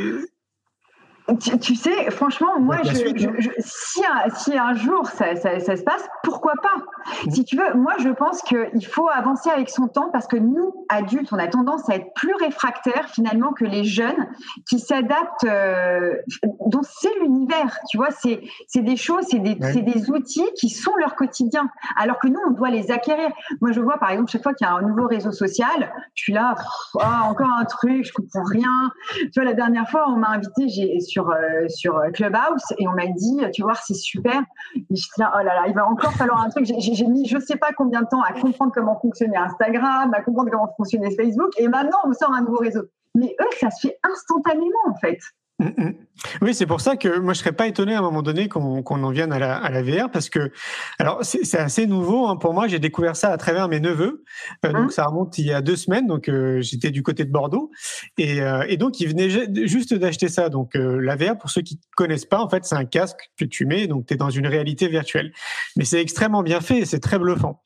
[1.38, 5.84] tu, sais, franchement, moi, je, je, si, un, si, un, jour ça, ça, ça, se
[5.84, 6.78] passe, pourquoi pas?
[7.26, 7.32] Mmh.
[7.32, 10.86] Si tu veux, moi, je pense qu'il faut avancer avec son temps parce que nous,
[10.90, 14.28] adultes, on a tendance à être plus réfractaires finalement que les jeunes
[14.68, 16.16] qui s'adaptent, euh,
[16.68, 18.42] dont c'est l'univers, tu vois, c'est
[18.76, 22.70] des choses, c'est des, des, outils qui sont leur quotidien, alors que nous, on doit
[22.70, 23.30] les acquérir.
[23.62, 26.24] Moi, je vois, par exemple, chaque fois qu'il y a un nouveau réseau social, je
[26.24, 26.56] suis là,
[26.96, 28.92] oh, encore un truc, je comprends rien.
[29.18, 32.92] Tu vois, la dernière fois, on m'a invité sur sur, euh, sur Clubhouse et on
[32.92, 34.44] m'a dit, tu vois, c'est super.
[34.78, 34.84] Oh
[35.20, 36.66] là là, il va encore falloir un truc.
[36.66, 40.50] J'ai mis je sais pas combien de temps à comprendre comment fonctionnait Instagram, à comprendre
[40.52, 42.84] comment fonctionnait Facebook et maintenant on me sort un nouveau réseau.
[43.16, 45.20] Mais eux, ça se fait instantanément en fait.
[46.42, 48.84] Oui, c'est pour ça que moi je serais pas étonné à un moment donné qu'on
[48.84, 50.52] en vienne à la, à la, VR parce que
[50.98, 52.38] alors c'est assez nouveau hein.
[52.38, 52.68] pour moi.
[52.68, 54.24] J'ai découvert ça à travers mes neveux,
[54.66, 56.08] euh, donc hein ça remonte il y a deux semaines.
[56.08, 57.72] Donc euh, j'étais du côté de Bordeaux
[58.18, 59.30] et, euh, et donc ils venaient
[59.68, 60.50] juste d'acheter ça.
[60.50, 63.66] Donc la VR pour ceux qui connaissent pas, en fait c'est un casque que tu
[63.66, 65.34] mets, donc tu es dans une réalité virtuelle.
[65.76, 67.62] Mais c'est extrêmement bien fait et c'est très bluffant.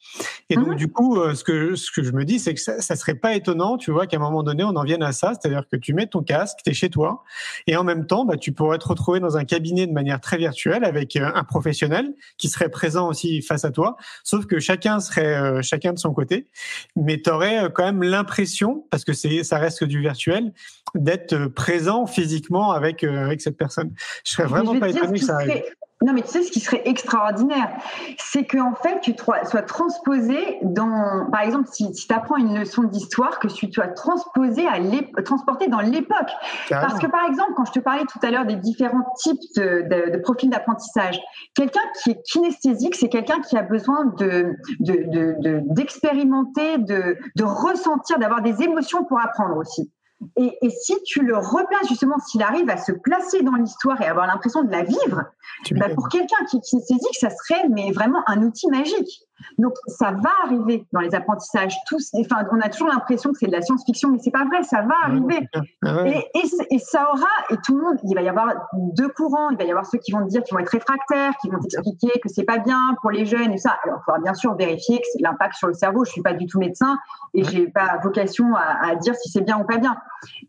[0.49, 2.82] Et donc mmh du coup ce que ce que je me dis c'est que ça,
[2.82, 5.34] ça serait pas étonnant, tu vois, qu'à un moment donné on en vienne à ça,
[5.39, 7.23] c'est-à-dire que tu mets ton casque, tu es chez toi
[7.67, 10.38] et en même temps, bah, tu pourrais te retrouver dans un cabinet de manière très
[10.38, 15.00] virtuelle avec euh, un professionnel qui serait présent aussi face à toi, sauf que chacun
[15.00, 16.48] serait euh, chacun de son côté,
[16.96, 20.54] mais tu aurais euh, quand même l'impression, parce que c'est ça reste que du virtuel,
[20.96, 23.91] d'être présent physiquement avec avec cette personne.
[24.26, 25.63] Je serais vraiment pas étonné que ça arrive
[26.04, 27.70] Non, mais tu sais, ce qui serait extraordinaire,
[28.18, 33.39] c'est qu'en fait, tu sois transposé dans, par exemple, si, tu apprends une leçon d'histoire,
[33.39, 34.80] que tu sois transposé à
[35.24, 36.30] transporté dans l'époque.
[36.70, 40.18] Parce que, par exemple, quand je te parlais tout à l'heure des différents types de,
[40.18, 41.22] profils d'apprentissage,
[41.56, 48.42] quelqu'un qui est kinesthésique, c'est quelqu'un qui a besoin de, d'expérimenter, de, de ressentir, d'avoir
[48.42, 49.89] des émotions pour apprendre aussi.
[50.38, 54.28] Et, si tu le replaces justement, s'il arrive à se placer dans l'histoire et avoir
[54.28, 55.24] l'impression de la vivre,
[55.72, 59.28] bah pour quelqu'un qui, qui saisit que ça serait mais vraiment un outil magique.
[59.58, 61.76] Donc ça va arriver dans les apprentissages.
[61.88, 64.64] Tous, enfin, on a toujours l'impression que c'est de la science-fiction, mais c'est pas vrai.
[64.64, 65.48] Ça va arriver.
[65.84, 66.30] Ah et,
[66.72, 67.28] et, ça aura.
[67.50, 69.50] Et tout le monde, il va y avoir deux courants.
[69.50, 72.20] Il va y avoir ceux qui vont dire qu'ils vont être réfractaires, qui vont expliquer
[72.20, 73.78] que c'est pas bien pour les jeunes et ça.
[73.84, 76.06] Alors, il faudra bien sûr vérifier que c'est l'impact sur le cerveau.
[76.06, 76.98] Je suis pas du tout médecin
[77.34, 79.98] et j'ai pas vocation à, à dire si c'est bien ou pas bien.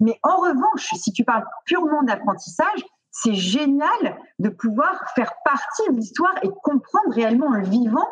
[0.01, 5.97] Mais en revanche, si tu parles purement d'apprentissage, c'est génial de pouvoir faire partie de
[5.97, 8.09] l'histoire et comprendre réellement en le vivant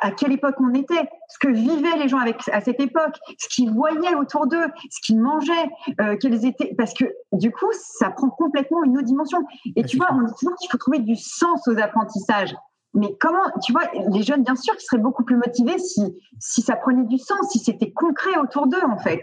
[0.00, 3.48] à quelle époque on était, ce que vivaient les gens avec, à cette époque, ce
[3.48, 8.10] qu'ils voyaient autour d'eux, ce qu'ils mangeaient, euh, quels étaient, parce que du coup, ça
[8.10, 9.38] prend complètement une autre dimension.
[9.76, 12.54] Et tu vois, on dit toujours qu'il faut trouver du sens aux apprentissages.
[12.94, 16.02] Mais comment, tu vois, les jeunes, bien sûr, qui seraient beaucoup plus motivés si,
[16.38, 19.22] si ça prenait du sens, si c'était concret autour d'eux, en fait.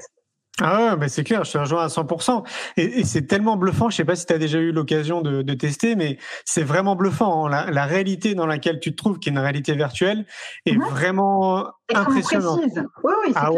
[0.62, 2.44] Ah ouais, c'est clair, je te rejoins à 100%.
[2.78, 5.96] Et, c'est tellement bluffant, je sais pas si tu as déjà eu l'occasion de, tester,
[5.96, 7.48] mais c'est vraiment bluffant.
[7.48, 7.72] Hein.
[7.72, 10.26] La, réalité dans laquelle tu te trouves, qui est une réalité virtuelle,
[10.66, 12.62] est vraiment impressionnante.
[13.04, 13.50] Oui, oui, c'est ah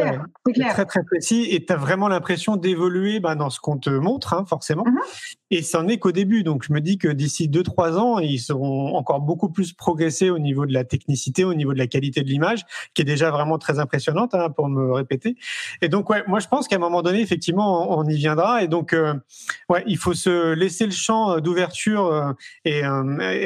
[0.53, 0.73] clair.
[0.73, 1.47] Très, très précis.
[1.51, 4.85] Et tu as vraiment l'impression d'évoluer bah, dans ce qu'on te montre, hein, forcément.
[4.85, 4.99] Mhm.
[5.51, 6.43] Et ça n'est qu'au début.
[6.43, 10.39] Donc, je me dis que d'ici 2-3 ans, ils seront encore beaucoup plus progressés au
[10.39, 13.57] niveau de la technicité, au niveau de la qualité de l'image, qui est déjà vraiment
[13.57, 15.35] très impressionnante, hein, pour me répéter.
[15.81, 18.63] Et donc, ouais, moi, je pense qu'à un moment donné, effectivement, on, y viendra.
[18.63, 19.13] Et donc, euh,
[19.69, 22.33] ouais, il faut se laisser le champ euh, d'ouverture euh,
[22.65, 22.83] et,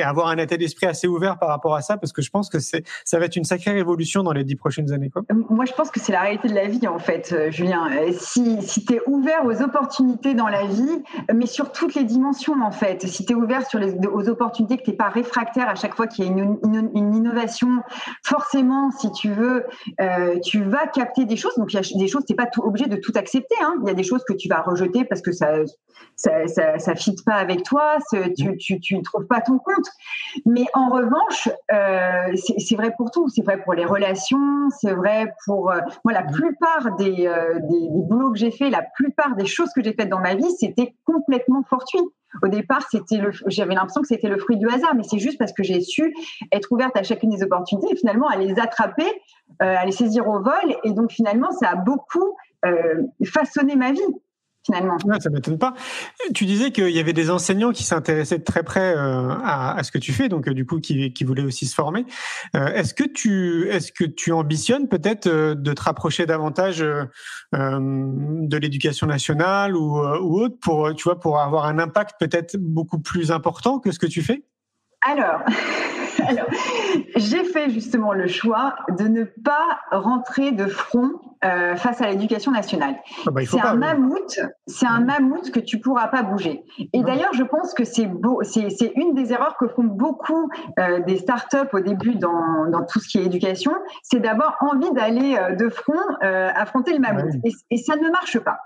[0.02, 2.58] avoir un état d'esprit assez ouvert par rapport à ça, parce que je pense que
[2.60, 5.12] ça va être une sacrée révolution dans les dix prochaines années.
[5.50, 7.90] Moi, je pense que c'est la réalité de la vie, en fait, Julien.
[8.18, 11.04] Si, si tu es ouvert aux opportunités dans la vie,
[11.34, 13.08] mais surtout les dimensions en fait.
[13.08, 15.96] Si tu es ouvert sur les, aux opportunités, que tu n'es pas réfractaire à chaque
[15.96, 17.70] fois qu'il y a une, innovation,
[18.24, 19.66] forcément, si tu veux,
[20.44, 21.56] tu vas capter des choses.
[21.58, 23.35] Donc il y a des choses, tu n'es pas tout, obligé de tout accepter.
[23.62, 23.76] Hein.
[23.82, 25.64] Il y a des choses que tu vas rejeter parce que ça
[26.16, 27.98] ça, ça, ça fit pas avec toi,
[28.38, 29.88] tu, tu, tu ne trouves pas ton compte.
[30.46, 33.28] Mais en revanche, euh, c'est vrai pour tout.
[33.30, 37.90] C'est vrai pour les relations, c'est vrai pour euh, moi la plupart des, euh, des,
[37.90, 40.52] des boulots que j'ai fait, la plupart des choses que j'ai faites dans ma vie,
[40.58, 42.00] c'était complètement fortuit.
[42.44, 45.38] Au départ, c'était le, j'avais l'impression que c'était le fruit du hasard, mais c'est juste
[45.38, 46.14] parce que j'ai su
[46.52, 49.08] être ouverte à chacune des opportunités et finalement à les attraper,
[49.62, 50.76] euh, à les saisir au vol.
[50.84, 54.02] Et donc finalement, ça a beaucoup euh, façonné ma vie
[54.66, 54.98] finalement.
[55.06, 55.74] Ouais, ça m'étonne pas.
[56.34, 59.84] Tu disais qu'il y avait des enseignants qui s'intéressaient de très près euh, à, à,
[59.84, 62.06] ce que tu fais, donc euh, du coup qui, qui voulaient aussi se former.
[62.56, 66.80] Euh, est-ce que tu est-ce que tu ambitionnes peut-être de te rapprocher davantage
[67.54, 73.00] de l'éducation nationale ou, ou autre pour tu vois pour avoir un impact peut-être beaucoup
[73.00, 74.44] plus important que ce que tu fais?
[75.02, 75.42] Alors.
[76.30, 76.48] Alors,
[77.16, 81.12] j'ai fait justement le choix de ne pas rentrer de front
[81.44, 82.96] euh, face à l'éducation nationale.
[83.28, 86.64] Ah bah, c'est un mammouth, c'est un mammouth que tu pourras pas bouger.
[86.94, 91.02] Et d'ailleurs, je pense que c'est beau, c'est, une des erreurs que font beaucoup euh,
[91.02, 95.38] des startups au début dans, dans, tout ce qui est éducation, c'est d'avoir envie d'aller
[95.38, 97.36] euh, de front affronter le mammouth.
[97.70, 98.58] Et, ça ne marche pas.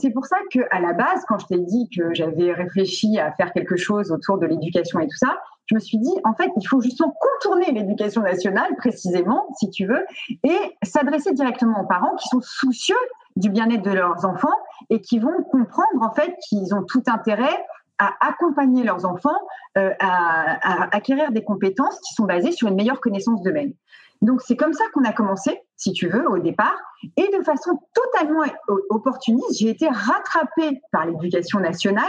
[0.00, 3.32] C'est pour ça que à la base, quand je t'ai dit que j'avais réfléchi à
[3.32, 5.36] faire quelque chose autour de l'éducation et tout ça,
[5.72, 9.86] je me suis dit, en fait, il faut justement contourner l'éducation nationale, précisément, si tu
[9.86, 10.04] veux,
[10.44, 12.96] et s'adresser directement aux parents qui sont soucieux
[13.36, 14.52] du bien-être de leurs enfants
[14.90, 17.56] et qui vont comprendre, en fait, qu'ils ont tout intérêt
[17.98, 19.38] à accompagner leurs enfants
[19.78, 23.72] euh, à, acquérir des compétences qui sont basées sur une meilleure connaissance d'eux-mêmes.
[24.20, 26.76] Donc c'est comme ça qu'on a commencé, si tu veux, au départ,
[27.16, 28.44] et de façon totalement
[28.90, 32.04] opportuniste, j'ai été rattrapée par l'éducation nationale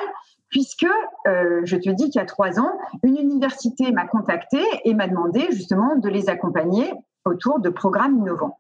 [0.54, 0.86] puisque
[1.28, 5.08] euh, je te dis qu'il y a trois ans, une université m'a contacté et m'a
[5.08, 6.94] demandé justement de les accompagner
[7.26, 8.60] autour de programmes innovants.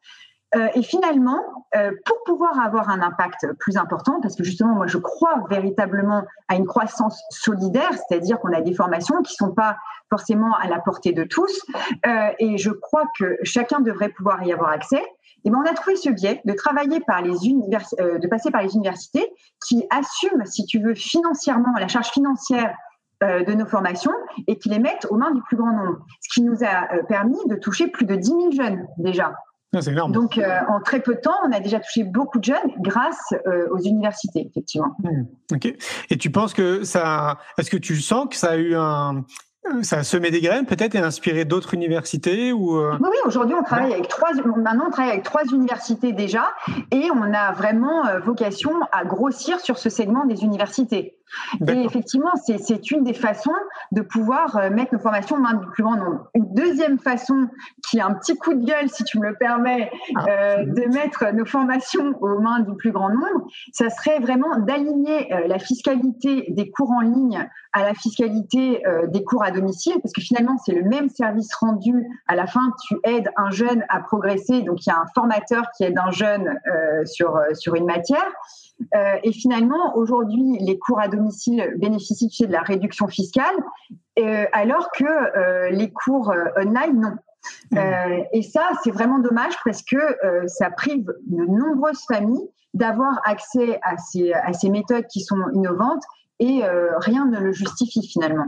[0.55, 1.39] Euh, et finalement,
[1.75, 6.23] euh, pour pouvoir avoir un impact plus important, parce que justement, moi, je crois véritablement
[6.47, 9.77] à une croissance solidaire, c'est-à-dire qu'on a des formations qui sont pas
[10.09, 11.61] forcément à la portée de tous,
[12.39, 15.01] et je crois que chacun devrait pouvoir y avoir accès.
[15.45, 18.61] Et ben, on a trouvé ce biais de travailler par les euh, de passer par
[18.61, 19.25] les universités
[19.65, 22.75] qui assument, si tu veux, financièrement la charge financière
[23.23, 24.13] euh, de nos formations
[24.47, 26.05] et qui les mettent aux mains du plus grand nombre.
[26.21, 29.33] Ce qui nous a euh, permis de toucher plus de 10 000 jeunes déjà.
[29.75, 30.11] Ah, c'est énorme.
[30.11, 33.33] Donc, en très peu de temps, on a déjà touché beaucoup de jeunes grâce
[33.71, 34.95] aux universités, effectivement.
[34.99, 35.23] Mmh.
[35.51, 35.65] Ok.
[36.11, 39.25] Et tu penses que ça, est-ce que tu sens que ça a eu un,
[39.81, 43.63] ça a semé des graines peut-être et inspiré d'autres universités ou Oui, oui aujourd'hui on
[43.63, 44.29] travaille avec trois.
[44.33, 46.53] Maintenant on travaille avec trois universités déjà
[46.91, 51.17] et on a vraiment vocation à grossir sur ce segment des universités.
[51.67, 53.51] Et effectivement, c'est une des façons
[53.91, 56.29] de pouvoir euh, mettre nos formations aux mains du plus grand nombre.
[56.33, 57.47] Une deuxième façon,
[57.87, 60.93] qui est un petit coup de gueule, si tu me le permets, ah, euh, de
[60.93, 65.59] mettre nos formations aux mains du plus grand nombre, ça serait vraiment d'aligner euh, la
[65.59, 70.57] fiscalité des cours en ligne à la fiscalité des cours à domicile, parce que finalement,
[70.63, 72.05] c'est le même service rendu.
[72.27, 75.63] À la fin, tu aides un jeune à progresser, donc il y a un formateur
[75.75, 76.55] qui aide un jeune
[77.05, 78.31] sur, sur une matière.
[78.95, 83.55] Euh, et finalement, aujourd'hui, les cours à domicile bénéficient de la réduction fiscale,
[84.19, 87.15] euh, alors que euh, les cours online, non.
[87.71, 87.77] Mmh.
[88.31, 89.97] et ça, c'est vraiment dommage parce que
[90.47, 96.03] ça prive de nombreuses familles d'avoir accès à ces, à ces méthodes qui sont innovantes
[96.39, 96.61] et
[96.99, 98.45] rien ne le justifie finalement.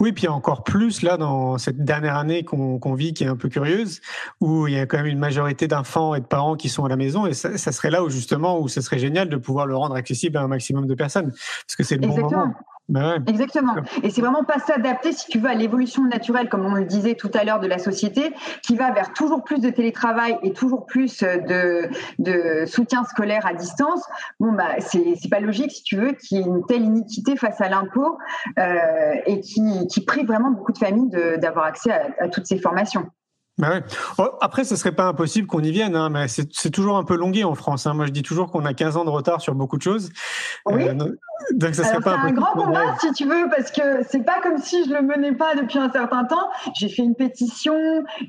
[0.00, 3.48] Oui, puis encore plus là dans cette dernière année qu'on vit, qui est un peu
[3.48, 4.00] curieuse,
[4.40, 6.88] où il y a quand même une majorité d'enfants et de parents qui sont à
[6.88, 9.76] la maison, et ça, serait là où justement où ce serait génial de pouvoir le
[9.76, 12.54] rendre accessible à un maximum de personnes, parce que c'est le bon moment.
[12.88, 13.74] Ben Exactement.
[14.02, 17.14] Et c'est vraiment pas s'adapter, si tu veux, à l'évolution naturelle, comme on le disait
[17.14, 20.86] tout à l'heure, de la société, qui va vers toujours plus de télétravail et toujours
[20.86, 24.02] plus de, de soutien scolaire à distance.
[24.40, 27.60] Bon, bah, c'est pas logique, si tu veux, qu'il y ait une telle iniquité face
[27.60, 28.18] à l'impôt
[28.58, 32.58] euh, et qui, qui prive vraiment beaucoup de familles d'avoir accès à, à toutes ces
[32.58, 33.06] formations.
[33.58, 33.82] Bah ouais.
[34.18, 37.16] Oh, après, ce serait pas impossible qu'on y vienne, hein, mais c'est toujours un peu
[37.16, 37.86] longué en France.
[37.86, 37.94] Hein.
[37.94, 40.10] Moi, je dis toujours qu'on a 15 ans de retard sur beaucoup de choses.
[40.66, 40.88] Oui.
[40.88, 40.94] Euh,
[41.54, 44.40] donc, ça serait pas C'est un grand combat, si tu veux, parce que c'est pas
[44.42, 46.50] comme si je le menais pas depuis un certain temps.
[46.74, 47.74] J'ai fait une pétition,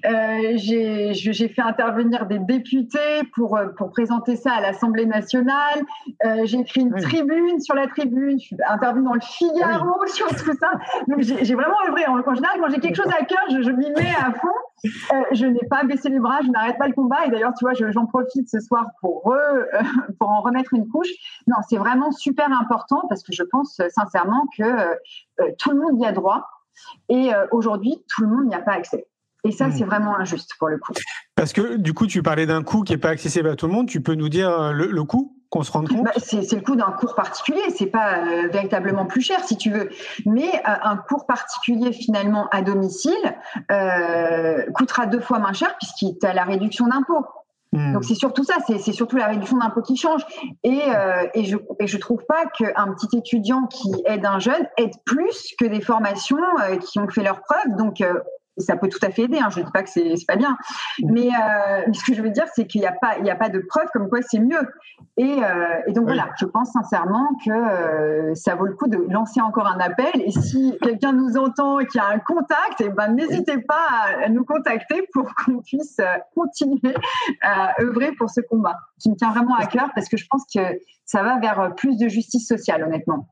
[0.05, 1.13] euh, j'ai
[1.49, 5.81] fait intervenir des députés pour, euh, pour présenter ça à l'Assemblée nationale.
[6.25, 10.27] Euh, j'ai écrit une tribune sur la tribune, je suis intervenue dans le Figaro sur
[10.27, 10.71] tout ça.
[11.07, 12.05] Donc, j'ai vraiment œuvré.
[12.07, 14.47] En, général, quand j'ai quelque chose à cœur, je, je m'y mets à fond.
[15.19, 17.25] Euh, je n'ai pas baissé les bras, je n'arrête pas le combat.
[17.25, 19.65] Et d'ailleurs, tu vois, j'en profite ce soir pour, euh,
[20.19, 21.09] pour en remettre une couche.
[21.47, 24.63] Non, c'est vraiment super important parce que je pense euh, sincèrement que
[25.57, 26.45] tout le monde y a droit.
[27.09, 29.05] Et aujourd'hui, tout le monde n'y a pas accès.
[29.43, 29.71] Et ça, hmm.
[29.71, 30.93] c'est vraiment injuste pour le coup.
[31.35, 33.73] Parce que du coup, tu parlais d'un coût qui n'est pas accessible à tout le
[33.73, 33.87] monde.
[33.87, 35.38] Tu peux nous dire le, le coût?
[35.49, 39.05] Qu'on se rende compte bah, C'est le coût d'un cours particulier, c'est pas euh, véritablement
[39.05, 39.89] plus cher si tu veux,
[40.25, 43.13] mais euh, un cours particulier finalement à domicile
[43.71, 47.25] euh, coûtera deux fois moins cher puisqu'il a la réduction d'impôt.
[47.71, 47.93] Hmm.
[47.93, 50.23] Donc c'est surtout ça, c'est surtout la réduction d'impôt qui change.
[50.63, 50.81] Et,
[51.35, 55.53] et, je et je trouve pas qu'un petit étudiant qui aide un jeune aide plus
[55.59, 56.37] que des formations
[56.81, 57.75] qui ont fait leurs preuves.
[57.77, 58.03] Donc
[58.59, 59.39] ça peut tout à fait aider.
[59.39, 59.49] Hein.
[59.49, 60.57] Je ne dis pas que c'est pas bien,
[61.03, 63.49] mais, euh, ce que je veux dire, c'est qu'il n'y a pas il a pas
[63.49, 64.61] de preuve comme quoi c'est mieux.
[65.17, 69.41] Et, euh, donc voilà, je pense sincèrement que euh, ça vaut le coup de lancer
[69.41, 70.11] encore un appel.
[70.15, 73.85] Et si quelqu'un nous entend et qui a un contact, et eh ben n'hésitez pas
[74.23, 75.99] à, nous contacter pour qu'on puisse
[76.35, 76.95] continuer
[77.41, 80.43] à œuvrer pour ce combat qui me tient vraiment à cœur parce que je pense
[80.53, 80.59] que
[81.05, 83.27] ça va vers plus de justice sociale, honnêtement.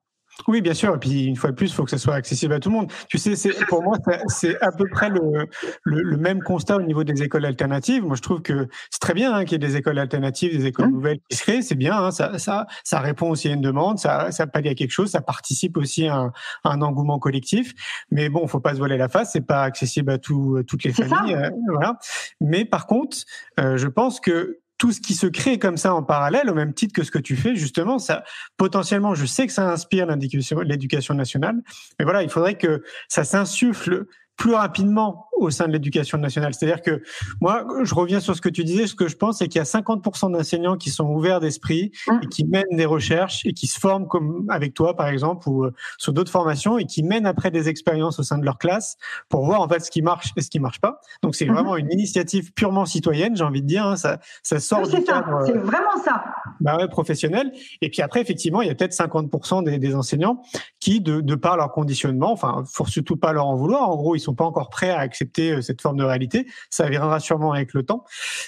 [0.47, 0.95] Oui, bien sûr.
[0.95, 2.76] Et puis, une fois de plus, il faut que ça soit accessible à tout le
[2.76, 2.91] monde.
[3.10, 3.97] Tu sais, c'est, pour moi,
[4.28, 5.47] c'est à peu près le,
[5.84, 8.04] le, même constat au niveau des écoles alternatives.
[8.04, 10.65] Moi, je trouve que c'est très bien hein, qu'il y ait des écoles alternatives, des
[10.65, 10.93] écoles mmh.
[10.93, 11.62] nouvelles qui se créent.
[11.62, 11.97] C'est bien.
[11.97, 14.00] Hein, ça, ça, ça répond aussi à une demande.
[14.00, 15.10] Ça, ça pallie à quelque chose.
[15.10, 16.32] Ça participe aussi à
[16.63, 17.73] un, engouement collectif.
[18.12, 19.32] Mais bon, faut pas se voiler la face.
[19.32, 21.36] C'est pas accessible à tout, toutes les familles.
[21.36, 21.97] Euh, voilà.
[22.41, 23.17] Mais par contre,
[23.60, 26.73] euh, je pense que tout ce qui se crée comme ça en parallèle, au même
[26.73, 28.23] titre que ce que tu fais, justement, ça
[28.57, 31.55] potentiellement, je sais que ça inspire l'éducation nationale,
[31.97, 34.05] mais voilà, il faudrait que ça s'insuffle
[34.38, 36.54] plus rapidement au sein de l'éducation nationale.
[36.54, 37.04] C'est-à-dire que
[37.41, 39.62] moi, je reviens sur ce que tu disais, ce que je pense, c'est qu'il y
[39.62, 42.19] a 50% d'enseignants qui sont ouverts d'esprit mmh.
[42.23, 45.65] et qui mènent des recherches et qui se forment comme avec toi, par exemple, ou
[45.65, 48.97] euh, sur d'autres formations et qui mènent après des expériences au sein de leur classe
[49.30, 51.02] pour voir en fait ce qui marche et ce qui marche pas.
[51.21, 51.54] Donc c'est mmh.
[51.54, 53.86] vraiment une initiative purement citoyenne, j'ai envie de dire.
[53.86, 55.43] Hein, ça, ça sort du cadre.
[55.45, 56.23] C'est vraiment ça.
[56.62, 57.52] Bah ouais, professionnel.
[57.82, 60.41] Et puis après, effectivement, il y a peut-être 50% des, des, enseignants
[60.80, 63.89] qui, de, de par leur conditionnement, enfin, faut surtout pas leur en vouloir.
[63.89, 66.47] En gros, ils sont pas encore prêts à accepter euh, cette forme de réalité.
[66.69, 68.03] Ça viendra sûrement avec le temps.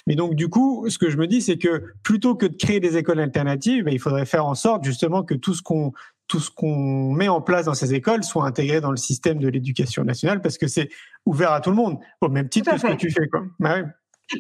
[0.08, 2.80] Mais donc, du coup, ce que je me dis, c'est que plutôt que de créer
[2.80, 5.92] des écoles alternatives, ben, il faudrait faire en sorte justement que tout ce qu'on
[6.28, 9.48] tout ce qu'on met en place dans ces écoles soit intégré dans le système de
[9.48, 10.90] l'éducation nationale parce que c'est
[11.26, 13.28] ouvert à tout le monde, au même titre que ce que tu fais.
[13.28, 13.46] Quoi.
[13.60, 13.78] Bah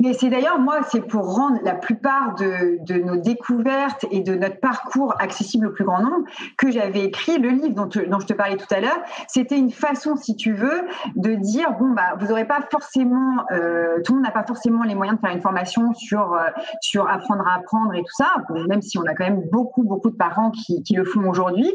[0.02, 4.60] Mais c'est d'ailleurs, moi, c'est pour rendre la plupart de, nos découvertes et de notre
[4.60, 6.25] parcours accessible au plus grand nombre
[6.58, 8.99] que j'avais écrit le livre dont, je te parlais tout à l'heure.
[9.28, 10.81] C'était une façon, si tu veux,
[11.15, 14.83] de dire, bon, bah, vous n'aurez pas forcément, euh, tout le monde n'a pas forcément
[14.83, 16.50] les moyens de faire une formation sur, euh,
[16.81, 18.31] sur apprendre à apprendre et tout ça,
[18.67, 21.71] même si on a quand même beaucoup, beaucoup de parents qui, qui le font aujourd'hui.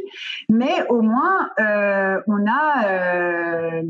[0.48, 3.82] Mais au moins, euh, on a,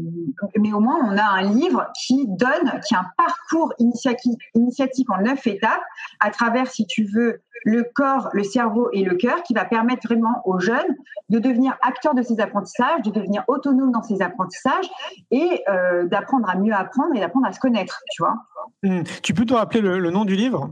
[0.58, 4.13] mais au moins, on a un livre qui donne, qui a un parcours initiatique
[4.54, 5.82] initiative en neuf étapes
[6.20, 10.06] à travers, si tu veux, le corps, le cerveau et le cœur qui va permettre
[10.06, 10.96] vraiment aux jeunes
[11.30, 14.88] de devenir acteurs de ces apprentissages, de devenir autonomes dans ces apprentissages
[15.30, 18.34] et euh, d'apprendre à mieux apprendre et d'apprendre à se connaître, tu vois.
[18.82, 19.02] Hmm.
[19.22, 20.70] Tu peux te rappeler le, nom du livre?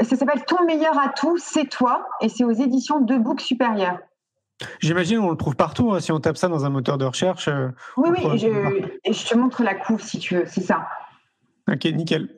[0.00, 3.98] Ça s'appelle Ton meilleur atout, c'est toi et c'est aux éditions de Books Supérieurs.
[4.80, 5.92] J'imagine on le trouve partout.
[5.92, 7.48] Hein, si on tape ça dans un moteur de recherche.
[7.48, 8.48] Euh, oui, oui, je,
[9.04, 10.86] et je te montre la couve si tu veux, c'est ça.
[11.68, 12.28] Ok, nickel.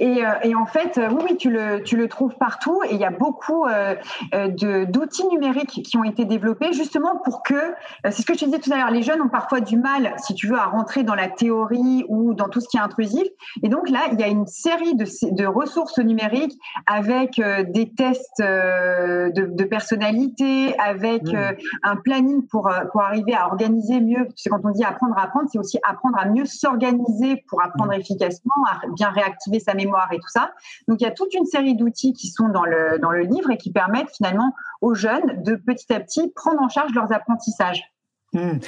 [0.00, 2.80] Et, euh, et, en fait, euh, oui, oui, tu le, tu le trouves partout.
[2.88, 3.94] Et il y a beaucoup euh,
[4.86, 7.74] d'outils numériques qui ont été développés justement pour que,
[8.04, 10.14] c'est ce que je te disais tout à l'heure, les jeunes ont parfois du mal,
[10.18, 13.26] si tu veux, à rentrer dans la théorie ou dans tout ce qui est intrusif.
[13.62, 18.40] Et donc là, il y a une série de, de ressources numériques avec des tests
[18.40, 21.56] de, de personnalité, avec mmh.
[21.82, 24.24] un planning pour, pour arriver à organiser mieux.
[24.24, 27.62] Parce que quand on dit apprendre à apprendre, c'est aussi apprendre à mieux s'organiser pour
[27.62, 28.00] apprendre mmh.
[28.00, 30.52] efficacement, à bien réactiver sa mémoire et tout ça.
[30.86, 33.50] Donc il y a toute une série d'outils qui sont dans le, dans le livre
[33.50, 37.82] et qui permettent finalement aux jeunes de petit à petit prendre en charge leurs apprentissages.
[38.32, 38.58] Hmm.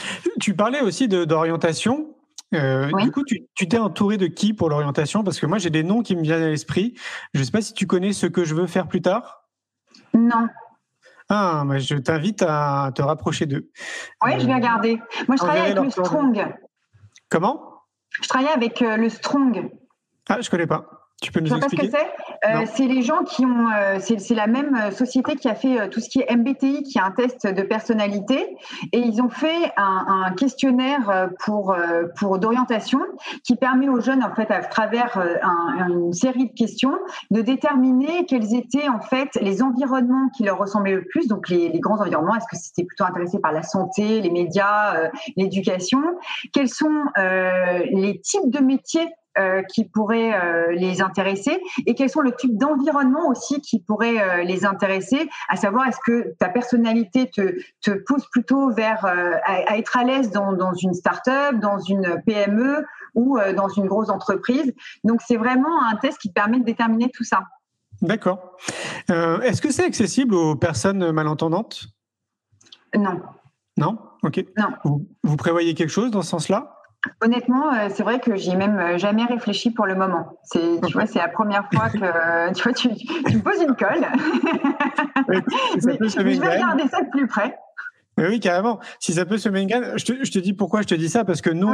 [0.41, 2.15] Tu parlais aussi d'orientation.
[2.55, 5.23] Euh, Du coup, tu t'es entouré de qui pour l'orientation?
[5.23, 6.95] Parce que moi, j'ai des noms qui me viennent à l'esprit.
[7.35, 9.49] Je ne sais pas si tu connais ce que je veux faire plus tard.
[10.15, 10.49] Non.
[11.29, 13.71] Ah, mais je t'invite à te rapprocher d'eux.
[14.25, 15.01] Oui, je vais regarder.
[15.29, 16.57] Moi, je travaille avec le Strong.
[17.29, 17.85] Comment?
[18.21, 19.71] Je travaille avec euh, le Strong.
[20.29, 21.01] Ah, je connais pas.
[21.21, 22.49] Tu peux nous expliquer ce que c'est?
[22.49, 25.91] Euh, C'est les gens qui ont, euh, c'est la même euh, société qui a fait
[25.91, 28.57] tout ce qui est MBTI, qui est un test de personnalité,
[28.93, 31.77] et ils ont fait un, questionnaire pour
[32.17, 33.01] pour d'orientation
[33.45, 35.19] qui permet aux jeunes en fait à travers
[35.89, 36.97] une série de questions
[37.31, 41.69] de déterminer quels étaient en fait les environnements qui leur ressemblaient le plus, donc les,
[41.69, 42.37] les grands environnements.
[42.37, 46.01] Est-ce que c'était plutôt intéressé par la santé, les médias, l'éducation?
[46.53, 49.09] Quels sont les types de métiers
[49.39, 54.21] euh, qui pourraient euh, les intéresser et quels sont le type d'environnement aussi qui pourrait
[54.21, 59.79] euh, les intéresser, à savoir est-ce que ta personnalité te, te pousse plutôt vers à,
[59.79, 64.75] être à l'aise dans, dans une start-up, dans une PME ou dans une grosse entreprise.
[65.05, 67.45] Donc c'est vraiment un test qui permet de déterminer tout ça.
[68.03, 68.57] D'accord.
[69.09, 71.85] est-ce que c'est accessible aux personnes malentendantes?
[72.97, 73.23] Non.
[73.77, 73.97] Non?
[74.25, 74.45] Ok.
[74.59, 75.05] Non.
[75.23, 76.80] vous prévoyez quelque chose dans ce sens-là?
[77.23, 80.39] Honnêtement, euh, c'est vrai que j'y ai même euh, jamais réfléchi pour le moment.
[80.43, 83.75] C'est, tu vois, c'est la première fois que tu vois, tu, tu me poses une
[83.75, 84.07] colle.
[85.79, 87.57] je vais regarder ça de plus près
[88.29, 88.81] oui, carrément.
[88.99, 89.61] Si ça peut se mettre
[89.97, 91.73] je te, je te dis pourquoi je te dis ça, parce que nous,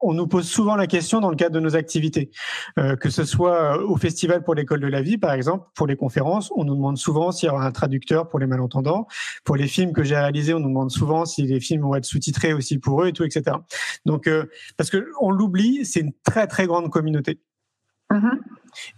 [0.00, 2.30] on, nous pose souvent la question dans le cadre de nos activités,
[2.78, 5.96] euh, que ce soit au festival pour l'école de la vie, par exemple, pour les
[5.96, 9.06] conférences, on nous demande souvent s'il y aura un traducteur pour les malentendants.
[9.44, 12.04] Pour les films que j'ai réalisés, on nous demande souvent si les films vont être
[12.04, 13.56] sous-titrés aussi pour eux et tout, etc.
[14.06, 14.46] Donc, euh,
[14.76, 17.40] parce que on l'oublie, c'est une très très grande communauté.
[18.10, 18.38] Mm-hmm.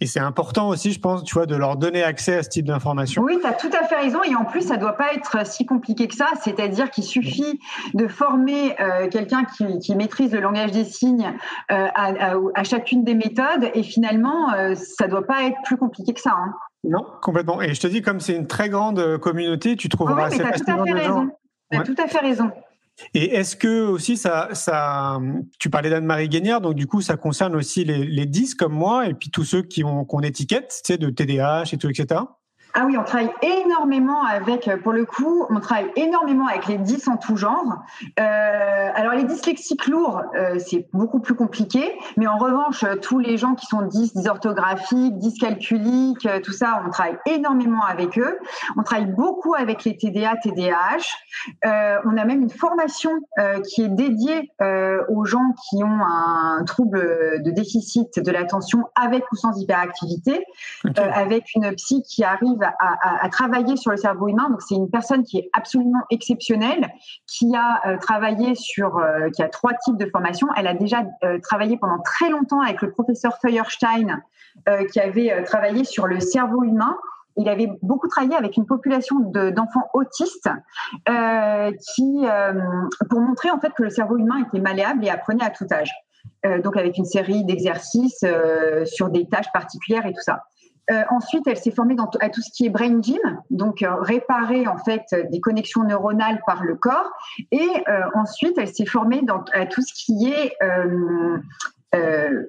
[0.00, 2.66] Et c'est important aussi, je pense, tu vois, de leur donner accès à ce type
[2.66, 3.22] d'informations.
[3.22, 4.22] Oui, tu as tout à fait raison.
[4.22, 6.28] Et en plus, ça ne doit pas être si compliqué que ça.
[6.42, 7.60] C'est-à-dire qu'il suffit
[7.94, 11.32] de former euh, quelqu'un qui, maîtrise le langage des signes
[11.70, 13.70] euh, à, chacune des méthodes.
[13.74, 16.34] Et finalement, euh, ça ne doit pas être plus compliqué que ça.
[16.36, 16.54] Hein.
[16.84, 17.62] Non, complètement.
[17.62, 20.64] Et je te dis, comme c'est une très grande communauté, tu trouveras oui, mais assez
[20.64, 21.30] tout à fait raison.
[21.70, 22.50] Tu as tout à fait raison.
[23.14, 25.18] Et est-ce que aussi ça, ça
[25.58, 29.08] tu parlais d'Anne-Marie Guignard, donc du coup ça concerne aussi les, les 10 comme moi
[29.08, 32.20] et puis tous ceux qui ont qu'on étiquette, tu sais, de TDAH et tout, etc.
[32.74, 36.78] Ah oui, on travaille énormément avec, euh, pour le coup, on travaille énormément avec les
[36.78, 37.82] 10 en tout genre.
[38.18, 43.36] Euh, alors les dyslexiques lourds, euh, c'est beaucoup plus compliqué, mais en revanche, tous les
[43.36, 48.38] gens qui sont 10 dysorthographiques, dyscalculiques, tout ça, on travaille énormément avec eux.
[48.78, 50.72] On travaille beaucoup avec les TDA, TDAH.
[51.66, 53.10] Euh, on a même une formation
[53.64, 54.50] qui est dédiée
[55.08, 60.44] aux gens qui ont un trouble de déficit de l'attention avec ou sans hyperactivité,
[60.96, 64.48] avec une psy qui arrive à, travailler sur le cerveau humain.
[64.50, 66.88] Donc c'est une personne qui est absolument exceptionnelle,
[67.26, 70.48] qui a euh, travaillé sur, euh, qui a trois types de formation.
[70.56, 74.22] Elle a déjà euh, travaillé pendant très longtemps avec le professeur Feuerstein,
[74.92, 76.94] qui avait travaillé sur le cerveau humain.
[77.38, 80.50] Il avait beaucoup travaillé avec une population d'enfants autistes
[81.06, 82.26] qui,
[83.08, 85.90] pour montrer en fait que le cerveau humain était malléable et apprenait à tout âge.
[86.62, 88.22] donc avec une série d'exercices
[88.84, 90.42] sur des tâches particulières et tout ça.
[91.10, 93.18] Ensuite, elle s'est formée à tout ce qui est brain gym,
[93.50, 97.10] donc réparer en fait des connexions neuronales par le corps.
[97.50, 97.68] Et
[98.14, 99.22] ensuite, elle s'est formée
[99.52, 100.52] à tout ce qui est
[101.94, 102.46] euh,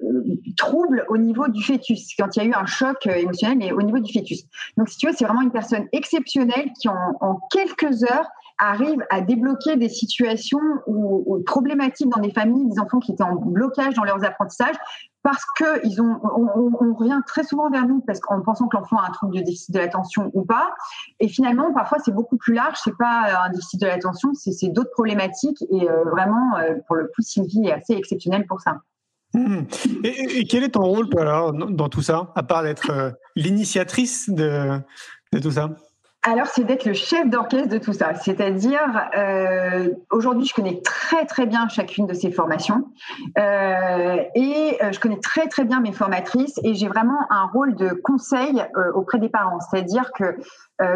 [0.56, 3.72] trouble au niveau du fœtus, quand il y a eu un choc euh, émotionnel, mais
[3.72, 4.44] au niveau du fœtus.
[4.78, 8.26] Donc, si tu veux, c'est vraiment une personne exceptionnelle qui, en, quelques heures,
[8.56, 13.34] arrive à débloquer des situations ou, problématiques dans des familles, des enfants qui étaient en
[13.34, 14.76] blocage dans leurs apprentissages,
[15.24, 18.98] parce qu'ils ont, on, on, revient très souvent vers nous parce qu'en pensant que l'enfant
[18.98, 20.68] a un trouble de déficit de l'attention ou pas.
[21.18, 22.76] Et finalement, parfois, c'est beaucoup plus large.
[22.84, 25.64] C'est pas un déficit de l'attention, c'est d'autres problématiques.
[25.72, 26.52] Et euh, vraiment,
[26.86, 28.82] pour le coup, Sylvie est assez exceptionnelle pour ça.
[29.34, 29.62] Hmm.
[30.04, 34.80] Et, quel est ton rôle, alors, dans tout ça, à part d'être euh, l'initiatrice de
[35.40, 35.70] tout ça?
[36.26, 38.14] Alors, c'est d'être le chef d'orchestre de tout ça.
[38.14, 42.88] C'est-à-dire, euh, aujourd'hui, je connais très très bien chacune de ces formations
[43.38, 47.90] euh, et je connais très très bien mes formatrices et j'ai vraiment un rôle de
[47.90, 48.64] conseil
[48.94, 49.60] auprès des parents.
[49.60, 50.36] C'est-à-dire que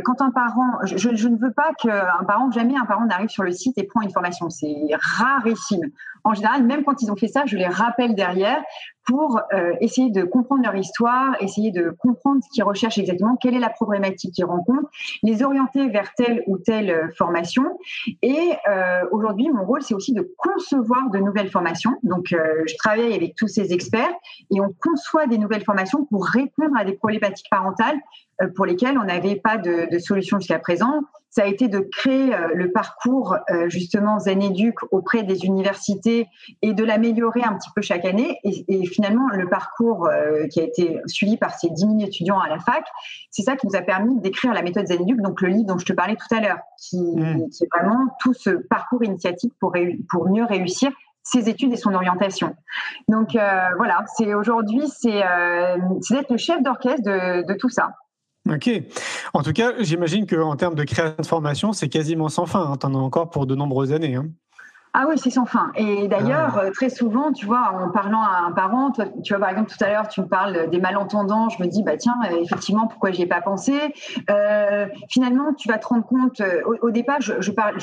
[0.04, 3.44] quand un parent, je, je ne veux pas qu'un parent, jamais un parent n'arrive sur
[3.44, 4.48] le site et prend une formation.
[4.50, 5.90] C'est rarissime
[6.24, 8.62] en général, même quand ils ont fait ça, je les rappelle derrière
[9.08, 13.54] pour euh, essayer de comprendre leur histoire, essayer de comprendre ce qu'ils recherchent exactement, quelle
[13.54, 14.90] est la problématique qu'ils rencontrent,
[15.22, 17.64] les orienter vers telle ou telle euh, formation.
[18.20, 21.92] Et euh, aujourd'hui, mon rôle, c'est aussi de concevoir de nouvelles formations.
[22.02, 24.12] Donc, je travaille avec tous ces experts
[24.54, 27.98] et on conçoit des nouvelles formations pour répondre à des problématiques parentales
[28.54, 32.34] pour lesquelles on n'avait pas de, de solution jusqu'à présent ça a été de créer
[32.34, 34.42] euh, le parcours euh, justement Zen
[34.90, 36.26] auprès des universités
[36.62, 38.38] et de l'améliorer un petit peu chaque année.
[38.44, 42.48] Et, finalement, le parcours euh, qui a été suivi par ces 10 000 étudiants à
[42.48, 42.84] la fac,
[43.30, 45.86] c'est ça qui nous a permis d'écrire la méthode Zen donc le livre dont je
[45.86, 47.46] te parlais tout à l'heure, qui, mmh.
[47.62, 49.74] est vraiment tout ce parcours initiatique pour,
[50.10, 50.90] pour mieux réussir
[51.22, 52.56] ses études et son orientation.
[53.08, 55.22] Donc voilà, c'est aujourd'hui, c'est
[56.10, 57.92] d'être le chef d'orchestre de, de tout ça.
[58.48, 58.70] Ok.
[59.34, 62.60] En tout cas, j'imagine qu'en termes de création de formation, c'est quasiment sans fin.
[62.60, 62.78] Hein.
[62.82, 64.14] En as encore pour de nombreuses années.
[64.14, 64.30] Hein.
[64.94, 65.70] Ah oui, c'est sans fin.
[65.76, 66.64] Et d'ailleurs, ah.
[66.64, 69.70] euh, très souvent, tu vois, en parlant à un parent, toi, tu vois, par exemple,
[69.70, 72.86] tout à l'heure, tu me parles des malentendants, je me dis, bah tiens, euh, effectivement,
[72.86, 73.74] pourquoi j'y ai pas pensé?
[74.30, 76.42] Euh, Finalement, tu vas te rendre compte,
[76.82, 77.76] au, départ, je, je parle,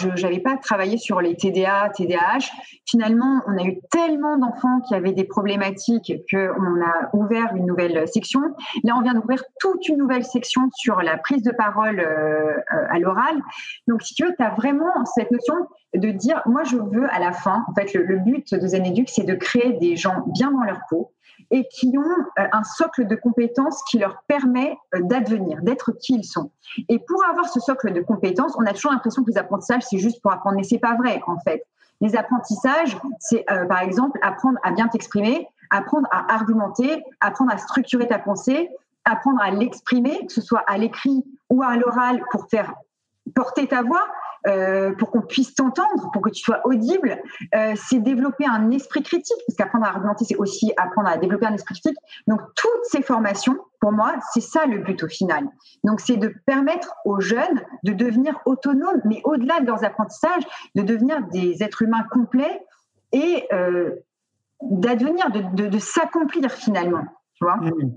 [0.44, 2.52] pas travaillé sur les TDA, TDAH.
[2.86, 8.08] Finalement, on a eu tellement d'enfants qui avaient des problématiques qu'on a ouvert une nouvelle
[8.08, 8.42] section.
[8.84, 12.54] Là, on vient d'ouvrir toute une nouvelle section sur la prise de parole euh,
[12.90, 13.36] à l'oral.
[13.88, 15.56] Donc, si tu veux, tu as vraiment cette notion
[15.98, 19.24] de dire, moi, je veux à la fin, en fait, le, but de Zeneduc, c'est
[19.24, 21.12] de créer des gens bien dans leur peau
[21.52, 22.02] et qui ont
[22.40, 26.52] euh, un socle de compétences qui leur permet euh, d'advenir, d'être qui ils sont.
[26.90, 30.00] Et pour avoir ce socle de compétences, on a toujours l'impression que les apprentissages, c'est
[30.00, 31.64] juste pour apprendre, mais c'est pas vrai, en fait.
[32.02, 37.58] Les apprentissages, c'est euh, par exemple apprendre à bien t'exprimer, apprendre à argumenter, apprendre à
[37.58, 38.70] structurer ta pensée,
[39.06, 42.74] apprendre à l'exprimer, que ce soit à l'écrit ou à l'oral pour faire
[43.34, 44.06] porter ta voix,
[44.48, 47.18] euh, pour qu'on puisse t'entendre, pour que tu sois audible,
[47.56, 51.48] euh, c'est développer un esprit critique, parce qu'apprendre à argumenter, c'est aussi apprendre à développer
[51.48, 51.98] un esprit critique.
[52.28, 55.48] Donc, toutes ces formations, pour moi, c'est ça le but au final.
[55.84, 60.44] Donc, c'est de permettre aux jeunes de devenir autonomes, mais au-delà de leurs apprentissages,
[60.76, 62.62] de devenir des êtres humains complets
[63.12, 63.92] et euh,
[64.62, 67.04] d'advenir, de, de, s'accomplir finalement.
[67.34, 67.94] Tu vois mmh.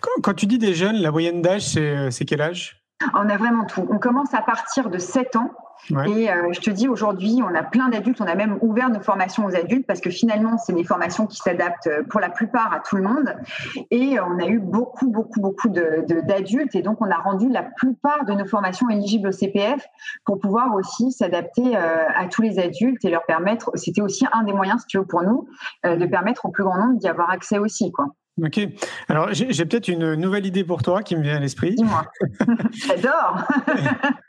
[0.00, 1.62] quand, quand, tu dis des jeunes, la moyenne d'âge,
[2.10, 2.80] c'est quel âge?
[3.14, 3.86] On a vraiment tout.
[3.90, 5.50] On commence à partir de 7 ans.
[6.06, 8.20] Et euh, je te dis, aujourd'hui, on a plein d'adultes.
[8.20, 11.38] On a même ouvert nos formations aux adultes parce que finalement, c'est des formations qui
[11.38, 13.34] s'adaptent euh, pour la plupart à tout le monde.
[13.90, 16.74] Et euh, on a eu beaucoup, beaucoup, beaucoup d'adultes.
[16.74, 19.86] et donc, on a rendu la plupart de nos formations éligibles au CPF
[20.24, 24.52] pour pouvoir aussi s'adapter à tous les adultes et leur permettre, c'était aussi un des
[24.52, 25.48] moyens, si tu veux, pour nous,
[25.84, 27.90] de permettre au plus grand nombre d'y avoir accès aussi.
[27.92, 28.06] Quoi.
[28.44, 28.60] Ok.
[29.08, 31.74] Alors, j'ai peut-être une nouvelle idée pour toi qui me vient à l'esprit.
[31.74, 32.04] Dis-moi.
[32.72, 33.44] J'adore.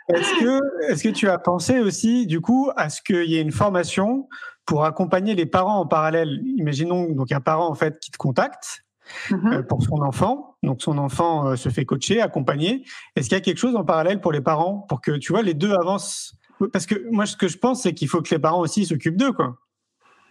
[0.10, 3.42] est-ce que, est que tu as pensé aussi, du coup, à ce qu'il y ait
[3.42, 4.28] une formation
[4.66, 6.42] pour accompagner les parents en parallèle?
[6.58, 8.84] Imaginons donc un parent en fait qui te contacte
[9.30, 9.54] mm-hmm.
[9.54, 10.56] euh, pour son enfant.
[10.64, 12.84] Donc, son enfant euh, se fait coacher, accompagner.
[13.16, 15.42] Est-ce qu'il y a quelque chose en parallèle pour les parents pour que, tu vois,
[15.42, 16.36] les deux avancent?
[16.74, 19.18] Parce que moi, ce que je pense, c'est qu'il faut que les parents aussi s'occupent
[19.18, 19.56] d'eux, quoi.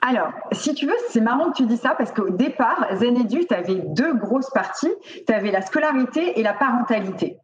[0.02, 3.54] Alors, si tu veux, c'est marrant que tu dis ça parce qu'au départ, Zen tu
[3.54, 4.92] avais deux grosses parties.
[5.26, 7.36] Tu avais la scolarité et la parentalité.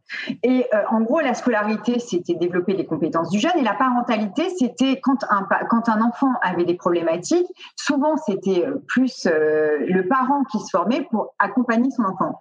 [0.43, 4.49] Et euh, en gros, la scolarité, c'était développer les compétences du jeune et la parentalité,
[4.59, 7.47] c'était quand un, quand un enfant avait des problématiques,
[7.77, 12.41] souvent c'était euh, plus euh, le parent qui se formait pour accompagner son enfant.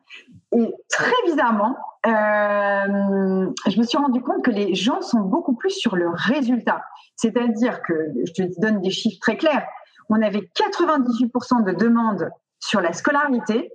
[0.54, 5.96] Et très bizarrement, je me suis rendu compte que les gens sont beaucoup plus sur
[5.96, 6.82] le résultat.
[7.18, 7.94] C'est-à-dire que,
[8.26, 9.66] je te donne des chiffres très clairs,
[10.10, 12.30] on avait 98% de demandes
[12.60, 13.72] sur la scolarité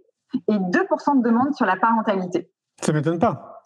[0.48, 2.50] et 2% de demandes sur la parentalité.
[2.80, 3.59] Ça m'étonne pas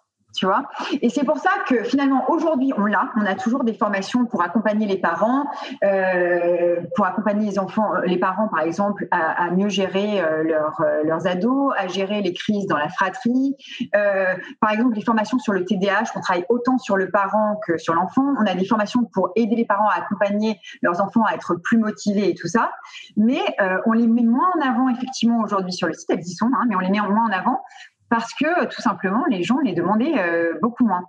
[1.01, 4.43] Et c'est pour ça que finalement aujourd'hui on l'a, on a toujours des formations pour
[4.43, 5.45] accompagner les parents,
[5.85, 10.43] euh, pour accompagner les enfants, euh, les parents par exemple à, mieux gérer euh,
[11.05, 13.57] leurs ados, à gérer les crises dans la fratrie.
[14.61, 17.95] par exemple, les formations sur le TDAH, on travaille autant sur le parent que sur
[17.95, 18.35] l'enfant.
[18.41, 21.79] On a des formations pour aider les parents à accompagner leurs enfants à être plus
[21.79, 22.71] motivés et tout ça.
[23.17, 23.41] Mais
[23.87, 26.65] on les met moins en avant effectivement aujourd'hui sur le site, elles y sont, hein,
[26.69, 27.61] mais on les met moins en avant
[28.15, 31.03] parce que tout simplement, les gens les demandaient euh, beaucoup moins.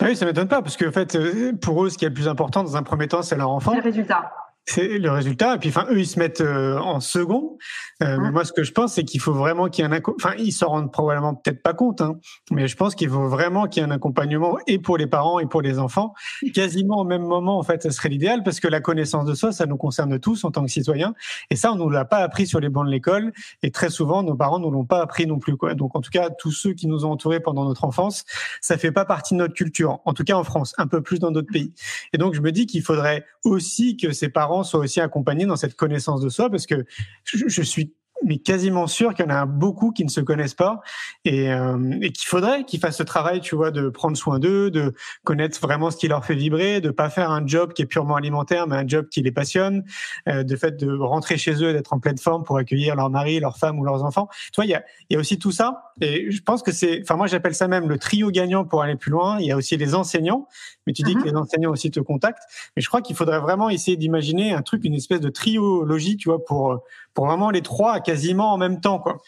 [0.00, 2.08] Bah oui, ça m'étonne pas, parce que en fait, euh, pour eux, ce qui est
[2.08, 3.72] le plus important dans un premier temps, c'est leur enfant.
[3.72, 4.32] C'est le résultat
[4.68, 5.54] c'est le résultat.
[5.54, 7.56] Et puis, enfin, eux, ils se mettent euh, en second.
[8.02, 10.00] Euh, mais moi, ce que je pense, c'est qu'il faut vraiment qu'il y ait un,
[10.16, 12.18] enfin, ils s'en rendent probablement peut-être pas compte, hein,
[12.50, 15.40] mais je pense qu'il faut vraiment qu'il y ait un accompagnement et pour les parents
[15.40, 16.12] et pour les enfants,
[16.54, 17.58] quasiment au même moment.
[17.58, 20.44] En fait, ça serait l'idéal parce que la connaissance de soi, ça nous concerne tous
[20.44, 21.14] en tant que citoyens.
[21.50, 23.32] Et ça, on nous l'a pas appris sur les bancs de l'école.
[23.62, 25.74] Et très souvent, nos parents nous l'ont pas appris non plus, quoi.
[25.74, 28.24] Donc, en tout cas, tous ceux qui nous ont entourés pendant notre enfance,
[28.60, 30.00] ça fait pas partie de notre culture.
[30.04, 31.72] En tout cas, en France, un peu plus dans d'autres pays.
[32.12, 35.56] Et donc, je me dis qu'il faudrait aussi que ces parents soient aussi accompagnés dans
[35.56, 36.84] cette connaissance de soi parce que
[37.24, 37.94] je suis
[38.24, 40.80] mais quasiment sûr qu'il y en a beaucoup qui ne se connaissent pas
[41.24, 44.70] et, euh, et qu'il faudrait qu'ils fassent ce travail, tu vois, de prendre soin d'eux,
[44.70, 44.94] de
[45.24, 48.16] connaître vraiment ce qui leur fait vibrer, de pas faire un job qui est purement
[48.16, 49.84] alimentaire, mais un job qui les passionne,
[50.28, 53.40] euh, de fait de rentrer chez eux, d'être en pleine forme pour accueillir leur mari,
[53.40, 54.28] leur femme ou leurs enfants.
[54.46, 57.00] Tu vois, il y a, y a aussi tout ça et je pense que c'est,
[57.02, 59.38] enfin moi j'appelle ça même le trio gagnant pour aller plus loin.
[59.40, 60.48] Il y a aussi les enseignants,
[60.86, 61.24] mais tu dis que mhm.
[61.26, 62.42] les enseignants aussi te contactent,
[62.76, 66.28] mais je crois qu'il faudrait vraiment essayer d'imaginer un truc, une espèce de triologie, tu
[66.28, 66.80] vois, pour
[67.14, 69.18] pour vraiment les trois quasiment en même temps, quoi.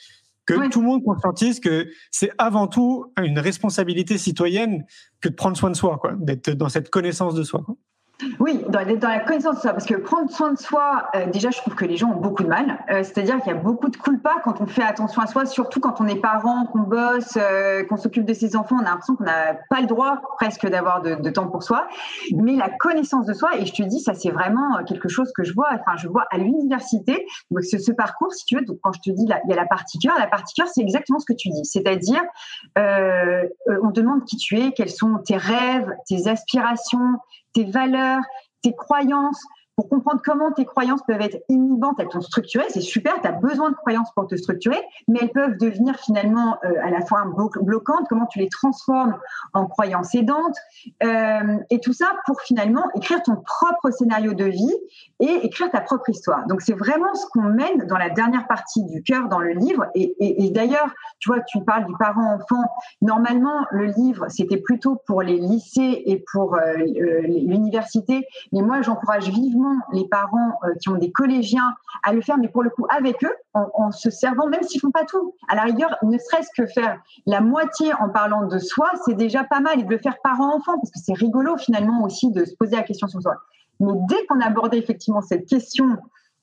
[0.47, 4.85] Que tout le monde conscientise que c'est avant tout une responsabilité citoyenne
[5.21, 7.63] que de prendre soin de soi, quoi, d'être dans cette connaissance de soi.
[7.65, 7.77] Quoi.
[8.39, 11.51] Oui, dans, dans, la connaissance de soi, parce que prendre soin de soi, euh, déjà,
[11.51, 12.79] je trouve que les gens ont beaucoup de mal.
[12.91, 15.81] Euh, c'est-à-dire qu'il y a beaucoup de culpa quand on fait attention à soi, surtout
[15.81, 18.77] quand on est parent, qu'on bosse, euh, qu'on s'occupe de ses enfants.
[18.81, 21.87] On a l'impression qu'on n'a pas le droit presque d'avoir de, temps pour soi.
[22.35, 25.45] Mais la connaissance de soi, et je te dis, ça c'est vraiment quelque chose que
[25.45, 25.69] je vois.
[25.73, 27.27] Enfin, je vois à l'université.
[27.61, 29.99] Ce, parcours, si tu veux, donc quand je te dis, il y a la partie
[29.99, 30.15] cœur.
[30.19, 31.65] La partie cœur, c'est exactement ce que tu dis.
[31.65, 32.23] C'est-à-dire,
[32.77, 37.19] on demande qui tu es, quels sont tes rêves, tes aspirations,
[37.53, 38.23] tes valeurs,
[38.63, 39.43] tes croyances,
[39.81, 43.33] pour comprendre comment tes croyances peuvent être inhibantes, elles sont structurées, c'est super, tu as
[43.33, 44.77] besoin de croyances pour te structurer,
[45.09, 47.25] mais elles peuvent devenir finalement euh, à la fois
[47.63, 49.17] bloquantes, comment tu les transformes
[49.55, 50.57] en croyances aidantes,
[51.03, 54.75] euh, et tout ça pour finalement écrire ton propre scénario de vie
[55.19, 56.47] et écrire ta propre histoire.
[56.47, 59.87] Donc c'est vraiment ce qu'on mène dans la dernière partie du cœur dans le livre,
[59.95, 62.65] et, d'ailleurs, tu vois, tu parles du parent-enfant,
[63.01, 69.31] normalement le livre c'était plutôt pour les lycées et pour euh, l'université, mais moi j'encourage
[69.31, 72.87] vivement les parents euh, qui ont des collégiens à le faire, mais pour le coup
[72.89, 75.35] avec eux, en, se servant, même s'ils font pas tout.
[75.49, 79.45] À la rigueur, ne serait-ce que faire la moitié en parlant de soi, c'est déjà
[79.45, 82.55] pas mal, et de le faire parent-enfant, parce que c'est rigolo finalement aussi de se
[82.55, 83.35] poser la question sur soi.
[83.81, 85.97] Mais dès qu'on abordait effectivement cette question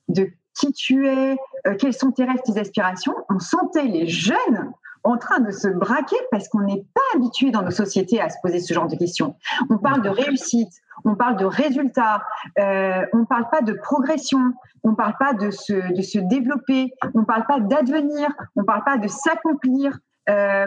[0.09, 4.71] de qui tu es, euh, quels sont tes rêves, tes aspirations, on sentait les jeunes
[5.03, 8.37] en train de se braquer parce qu'on n'est pas habitué dans nos sociétés à se
[8.41, 9.35] poser ce genre de questions.
[9.69, 12.23] On parle de réussite, on parle de résultats,
[12.59, 14.53] euh, on ne parle pas de progression,
[14.83, 18.61] on ne parle pas de se, de se développer, on ne parle pas d'advenir, on
[18.61, 19.97] ne parle pas de s'accomplir.
[20.29, 20.65] Euh,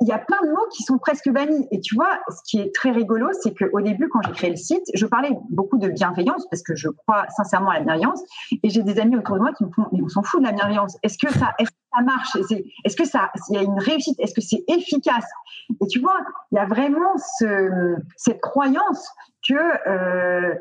[0.00, 1.68] il y a plein de mots qui sont presque bannis.
[1.70, 4.56] Et tu vois, ce qui est très rigolo, c'est qu'au début, quand j'ai créé le
[4.56, 8.20] site, je parlais beaucoup de bienveillance parce que je crois sincèrement à la bienveillance.
[8.64, 10.46] Et j'ai des amis autour de moi qui me font, mais on s'en fout de
[10.46, 10.96] la bienveillance.
[11.04, 12.36] Est-ce que ça, est-ce que ça marche?
[12.84, 15.26] Est-ce que ça, il y a une réussite Est-ce que c'est efficace?
[15.80, 16.18] Et tu vois,
[16.50, 19.08] il y a vraiment ce, cette croyance
[19.46, 20.54] que euh,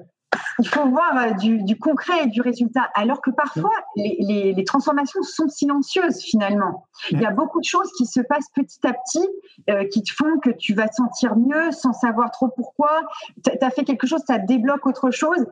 [0.60, 5.48] il faut voir euh, du, concret et du résultat, alors que parfois les, transformations sont
[5.48, 6.88] silencieuses finalement.
[7.12, 9.28] Il y a beaucoup de choses qui se passent petit à petit,
[9.70, 13.02] euh, qui te font que tu vas te sentir mieux sans savoir trop pourquoi.
[13.44, 15.46] Tu as fait quelque chose, ça débloque autre chose.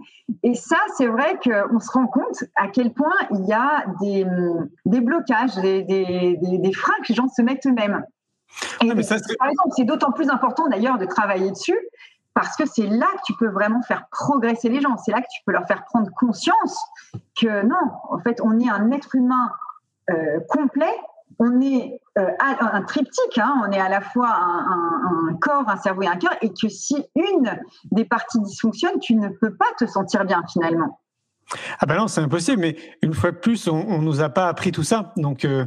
[0.43, 4.25] Et ça, c'est vrai qu'on se rend compte à quel point il y a des,
[4.85, 8.03] des blocages, des, des, des, freins que les gens se mettent eux-mêmes.
[8.79, 11.79] par exemple, c'est d'autant plus important d'ailleurs de travailler dessus
[12.37, 14.95] parce que c'est là que tu peux vraiment faire progresser les gens.
[14.97, 16.77] C'est là que tu peux leur faire prendre conscience
[17.35, 17.75] que non,
[18.11, 19.51] en fait, on est un être humain
[20.11, 20.95] euh, complet.
[21.39, 23.63] On est euh, un triptyque, hein.
[23.67, 27.05] on est à la fois un, corps, un cerveau et un cœur, et que si
[27.15, 27.59] une
[27.91, 30.99] des parties dysfonctionne, tu ne peux pas te sentir bien finalement.
[31.79, 34.47] Ah ben non, c'est impossible, mais une fois de plus, on, on nous a pas
[34.47, 35.13] appris tout ça.
[35.17, 35.65] Donc euh,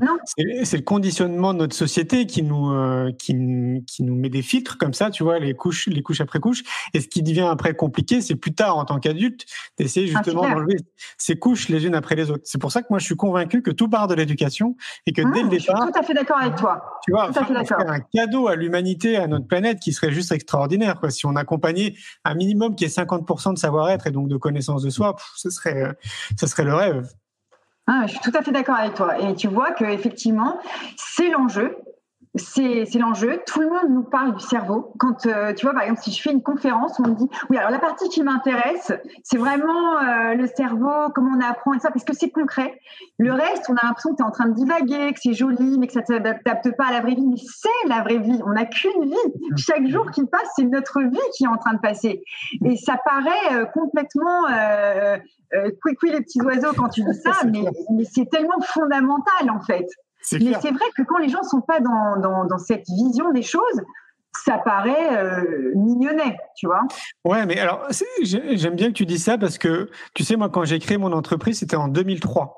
[0.64, 3.34] c'est le conditionnement de notre société qui nous euh, qui,
[3.86, 6.62] qui, nous met des filtres comme ça, tu vois, les couches les couches après couches.
[6.92, 9.46] Et ce qui devient après compliqué, c'est plus tard en tant qu'adulte
[9.78, 10.76] d'essayer ah, justement d'enlever
[11.16, 12.42] ces couches les unes après les autres.
[12.44, 14.76] C'est pour ça que moi je suis convaincu que tout part de l'éducation
[15.06, 15.76] et que dès le départ.
[15.76, 17.00] Je suis tout à fait d'accord avec toi.
[17.04, 21.00] Tu vois, un cadeau à l'humanité, à notre planète, qui serait juste extraordinaire.
[21.00, 21.10] Quoi.
[21.10, 24.90] Si on accompagnait un minimum qui est 50% de savoir-être et donc de connaissance de
[24.90, 25.69] soi, ce serait
[26.38, 27.08] ce serait le rêve.
[27.86, 29.18] Ah, je suis tout à fait d'accord avec toi.
[29.18, 30.60] Et tu vois que effectivement,
[30.96, 31.76] c'est l'enjeu
[32.36, 33.40] c'est l'enjeu.
[33.46, 34.92] Tout le monde nous parle du cerveau.
[34.98, 37.56] Quand euh, tu vois, par exemple, si je fais une conférence, on me dit oui,
[37.56, 38.92] alors la partie qui m'intéresse,
[39.24, 42.78] c'est vraiment euh, le cerveau, comment on apprend et ça, parce que c'est concret.
[43.18, 45.78] Le reste, on a l'impression que tu es en train de divaguer, que c'est joli,
[45.78, 47.26] mais que ça ne s'adapte pas à la vraie vie.
[47.26, 48.40] Mais c'est la vraie vie.
[48.46, 49.56] On n'a qu'une vie.
[49.56, 52.22] Chaque jour qui passe, c'est notre vie qui est en train de passer.
[52.64, 55.16] Et ça paraît euh, complètement euh,
[55.84, 59.86] oui, les petits oiseaux quand tu dis ça, mais, mais c'est tellement fondamental en fait.
[60.32, 63.82] Mais c'est vrai que quand les gens sont pas dans, dans, cette vision des choses,
[64.44, 66.82] ça paraît euh, mignonnet, tu vois.
[67.24, 67.86] Ouais, mais alors
[68.22, 71.12] j'aime bien que tu dis ça parce que tu sais moi quand j'ai créé mon
[71.12, 72.56] entreprise c'était en 2003.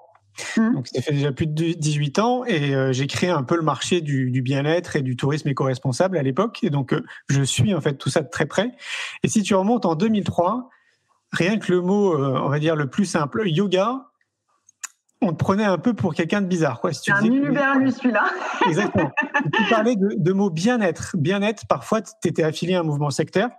[0.57, 0.73] Mmh.
[0.73, 3.63] Donc ça fait déjà plus de 18 ans et euh, j'ai créé un peu le
[3.63, 7.75] marché du, du bien-être et du tourisme éco-responsable à l'époque et donc euh, je suis
[7.75, 8.73] en fait tout ça de très près.
[9.23, 10.69] Et si tu remontes en 2003,
[11.33, 14.12] rien que le mot on va dire le plus simple yoga,
[15.23, 16.81] on te prenait un peu pour quelqu'un de bizarre.
[16.81, 18.25] Quoi, si tu un univers, lui, celui-là.
[18.66, 19.11] Exactement.
[19.55, 21.16] tu parlais de, mots bien-être.
[21.16, 23.51] Bien-être, parfois, tu étais affilié à un mouvement sectaire.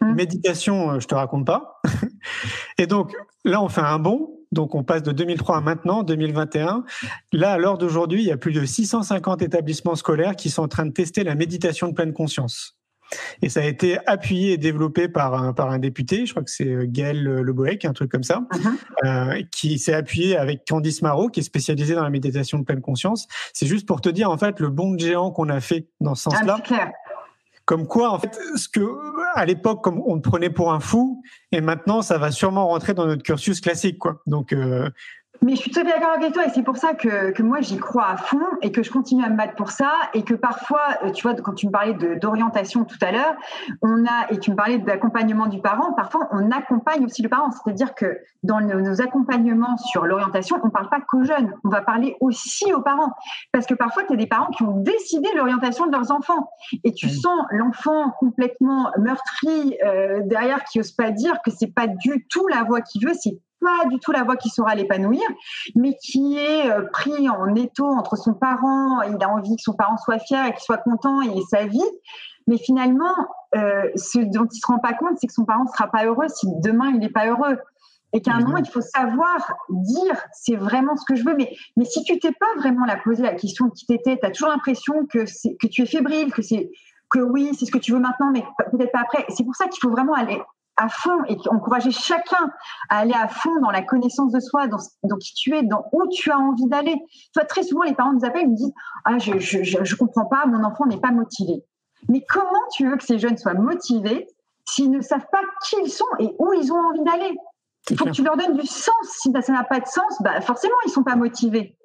[0.00, 0.14] Hum.
[0.14, 1.80] Méditation, euh, je te raconte pas.
[2.78, 3.12] Et donc,
[3.44, 4.36] là, on fait un bond.
[4.52, 6.84] Donc, on passe de 2003 à maintenant, 2021.
[7.32, 10.68] Là, à l'heure d'aujourd'hui, il y a plus de 650 établissements scolaires qui sont en
[10.68, 12.79] train de tester la méditation de pleine conscience.
[13.42, 16.50] Et ça a été appuyé et développé par un, par un député, je crois que
[16.50, 18.70] c'est euh, Gaël Leboec, un truc comme ça, uh-huh.
[19.04, 22.80] euh, qui s'est appuyé avec Candice Marot, qui est spécialisée dans la méditation de pleine
[22.80, 23.26] conscience.
[23.52, 26.24] C'est juste pour te dire, en fait, le bond géant qu'on a fait dans ce
[26.24, 26.58] sens-là.
[26.70, 26.90] Ah,
[27.64, 28.80] comme quoi, en fait, ce que
[29.34, 32.94] à l'époque, comme on te prenait pour un fou, et maintenant, ça va sûrement rentrer
[32.94, 34.22] dans notre cursus classique, quoi.
[34.26, 34.90] Donc, euh,
[35.42, 37.42] mais je suis tout à fait d'accord avec toi et c'est pour ça que, que
[37.42, 40.22] moi j'y crois à fond et que je continue à me battre pour ça et
[40.22, 43.34] que parfois, euh, tu vois, quand tu me parlais d'orientation tout à l'heure,
[43.80, 47.50] on a et tu me parlais d'accompagnement du parent, parfois on accompagne aussi le parent,
[47.50, 51.80] c'est-à-dire que dans nos, accompagnements sur l'orientation, on ne parle pas qu'aux jeunes, on va
[51.80, 53.12] parler aussi aux parents.
[53.52, 56.50] Parce que parfois tu as des parents qui ont décidé l'orientation de leurs enfants
[56.84, 61.86] et tu sens l'enfant complètement meurtri euh, derrière qui ose pas dire que c'est pas
[61.86, 65.22] du tout la voie qu'il veut, c'est pas du tout la voix qui saura l'épanouir,
[65.74, 69.74] mais qui est euh, pris en étau entre son parent, il a envie que son
[69.74, 71.80] parent soit fier et qu'il soit content et sa vie.
[72.46, 73.14] Mais finalement,
[73.54, 76.04] euh, ce dont il se rend pas compte, c'est que son parent ne sera pas
[76.04, 77.58] heureux si demain il n'est pas heureux.
[78.12, 81.36] Et qu'à un moment, il faut savoir dire c'est vraiment ce que je veux.
[81.36, 84.26] Mais, mais si tu t'es pas vraiment la posé la question de qui t'étais, tu
[84.26, 86.72] as toujours l'impression que, que tu es fébrile, que c'est
[87.08, 89.24] que oui, c'est ce que tu veux maintenant, mais peut-être pas après.
[89.28, 90.40] C'est pour ça qu'il faut vraiment aller
[90.80, 92.50] à fond et encourager chacun
[92.88, 94.78] à aller à fond dans la connaissance de soi, dans,
[95.18, 96.96] qui tu es, dans où tu as envie d'aller.
[97.34, 98.72] Toi, très souvent, les parents nous appellent et nous disent
[99.04, 101.64] Ah, je, je, comprends pas, mon enfant n'est pas motivé.
[102.08, 104.26] Mais comment tu veux que ces jeunes soient motivés
[104.64, 107.36] s'ils ne savent pas qui ils sont et où ils ont envie d'aller?
[107.90, 108.92] Il faut que tu leur donnes du sens.
[109.04, 111.76] Si ça n'a pas de sens, bah forcément, ils sont pas motivés.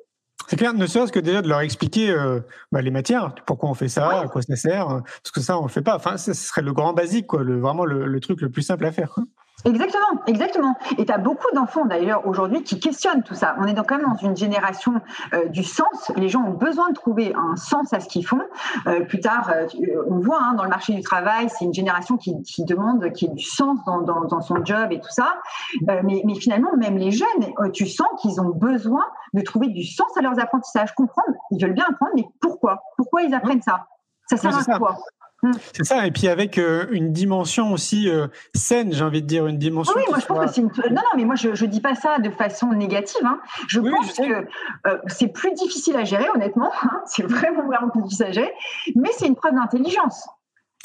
[0.48, 2.40] C'est clair, ne serait-ce que déjà de leur expliquer euh,
[2.72, 5.58] bah, les matières, pourquoi on fait ça, à quoi ça sert, hein, parce que ça
[5.60, 5.96] on le fait pas.
[5.96, 8.86] Enfin, ce serait le grand basique, quoi, le, vraiment le, le truc le plus simple
[8.86, 9.16] à faire.
[9.64, 10.76] Exactement, exactement.
[10.98, 13.56] Et tu as beaucoup d'enfants d'ailleurs aujourd'hui qui questionnent tout ça.
[13.60, 15.02] On est donc quand même dans une génération
[15.34, 16.12] euh, du sens.
[16.16, 18.42] Les gens ont besoin de trouver un sens à ce qu'ils font.
[18.86, 19.66] Euh, plus tard, euh,
[20.08, 23.30] on voit hein, dans le marché du travail, c'est une génération qui, qui demande qu'il
[23.30, 25.34] y ait du sens dans, dans, dans, son job et tout ça.
[25.82, 27.28] mais, mais, finalement, même les jeunes,
[27.74, 30.94] tu sens qu'ils ont besoin de trouver du sens à leurs apprentissages.
[30.94, 32.84] Comprendre, ils veulent bien apprendre, mais pourquoi?
[32.98, 33.88] Pourquoi ils apprennent ça?
[34.30, 34.98] Ça sert à quoi?
[35.74, 39.48] C'est ça, et puis avec euh, une dimension aussi euh, saine, j'ai envie de dire,
[39.48, 39.94] une dimension.
[39.96, 40.68] oui, moi je pense que c'est une.
[40.68, 43.22] Non, non, mais moi je ne dis pas ça de façon négative.
[43.26, 43.40] Hein.
[43.68, 44.48] Je pense que
[44.88, 46.72] euh, c'est plus difficile à gérer, honnêtement.
[46.84, 47.02] Hein.
[47.06, 48.54] C'est vraiment, vraiment plus difficile à gérer,
[48.96, 50.28] mais c'est une preuve d'intelligence.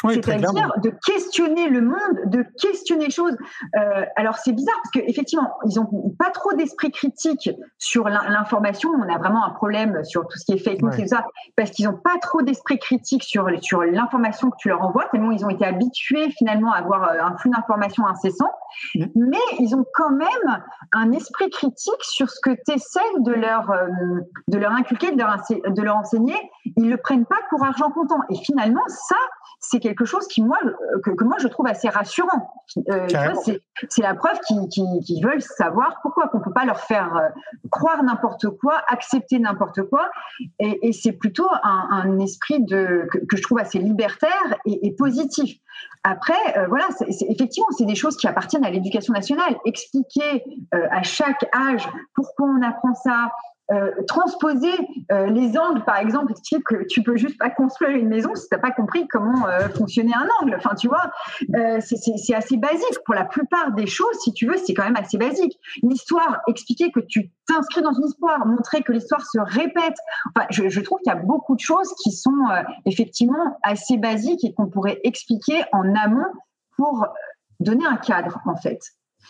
[0.09, 3.37] C'est-à-dire de questionner le monde, de questionner les choses.
[3.77, 8.91] Euh, alors c'est bizarre parce qu'effectivement, ils n'ont pas trop d'esprit critique sur l'information.
[8.91, 11.25] On a vraiment un problème sur tout ce qui est fake news et tout ça,
[11.57, 15.31] parce qu'ils n'ont pas trop d'esprit critique sur, sur l'information que tu leur envoies, tellement
[15.33, 18.51] ils ont été habitués finalement à avoir euh, un flux d'informations incessant.
[18.95, 19.05] Mmh.
[19.17, 23.71] Mais ils ont quand même un esprit critique sur ce que tu essaies de leur,
[23.71, 23.89] euh,
[24.49, 26.37] de leur inculquer, de leur, de leur enseigner.
[26.77, 28.21] Ils le prennent pas pour argent comptant.
[28.31, 29.17] Et finalement, ça,
[29.71, 30.59] c'est quelque chose qui moi
[31.05, 32.53] que, que, moi je trouve assez rassurant.
[32.89, 33.07] Euh,
[33.89, 37.29] c'est la preuve qu'ils veulent savoir pourquoi qu'on peut pas leur faire euh,
[37.71, 40.11] croire n'importe quoi, accepter n'importe quoi,
[40.59, 44.31] et, et c'est plutôt un, un, esprit de que, que, je trouve assez libertaire
[44.67, 45.57] et, et positif.
[46.03, 49.57] Après, euh, voilà, c'est effectivement, c'est des choses qui appartiennent à l'éducation nationale.
[49.65, 50.45] Expliquer
[50.75, 53.31] euh, à chaque âge pourquoi on apprend ça,
[53.73, 54.73] euh, transposer
[55.13, 58.49] euh, les angles, par exemple, expliquer que tu peux juste pas construire une maison si
[58.49, 60.57] tu n'as pas compris comment euh, fonctionnait un angle.
[60.57, 61.11] Enfin, tu vois,
[61.81, 62.99] c'est assez basique.
[63.05, 65.59] Pour la plupart des choses, si tu veux, c'est quand même assez basique.
[65.83, 69.97] L'histoire, expliquer que tu t'inscris dans une histoire, montrer que l'histoire se répète.
[70.35, 72.47] Enfin, je trouve qu'il y a beaucoup de choses qui sont
[72.87, 76.27] effectivement assez basiques et qu'on pourrait expliquer en amont
[76.77, 77.07] pour
[77.61, 78.81] donner un cadre, en fait.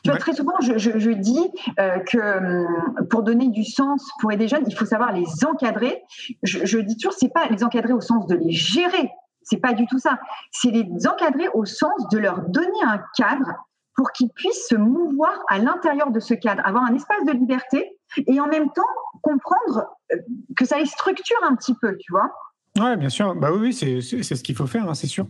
[0.03, 4.09] Tu vois, très souvent, je, je, je dis euh, que hum, pour donner du sens
[4.21, 6.03] pour aider les jeunes, il faut savoir les encadrer.
[6.43, 9.11] Je, je dis toujours, c'est pas les encadrer au sens de les gérer,
[9.43, 10.19] c'est pas du tout ça.
[10.53, 13.51] C'est les encadrer au sens de leur donner un cadre
[13.97, 17.99] pour qu'ils puissent se mouvoir à l'intérieur de ce cadre, avoir un espace de liberté
[18.27, 18.83] et en même temps
[19.23, 20.17] comprendre euh,
[20.57, 22.33] que ça les structure un petit peu, tu vois.
[22.79, 23.35] Ouais, bien sûr.
[23.35, 25.27] Bah oui, c'est ce qu'il faut faire, hein, c'est sûr.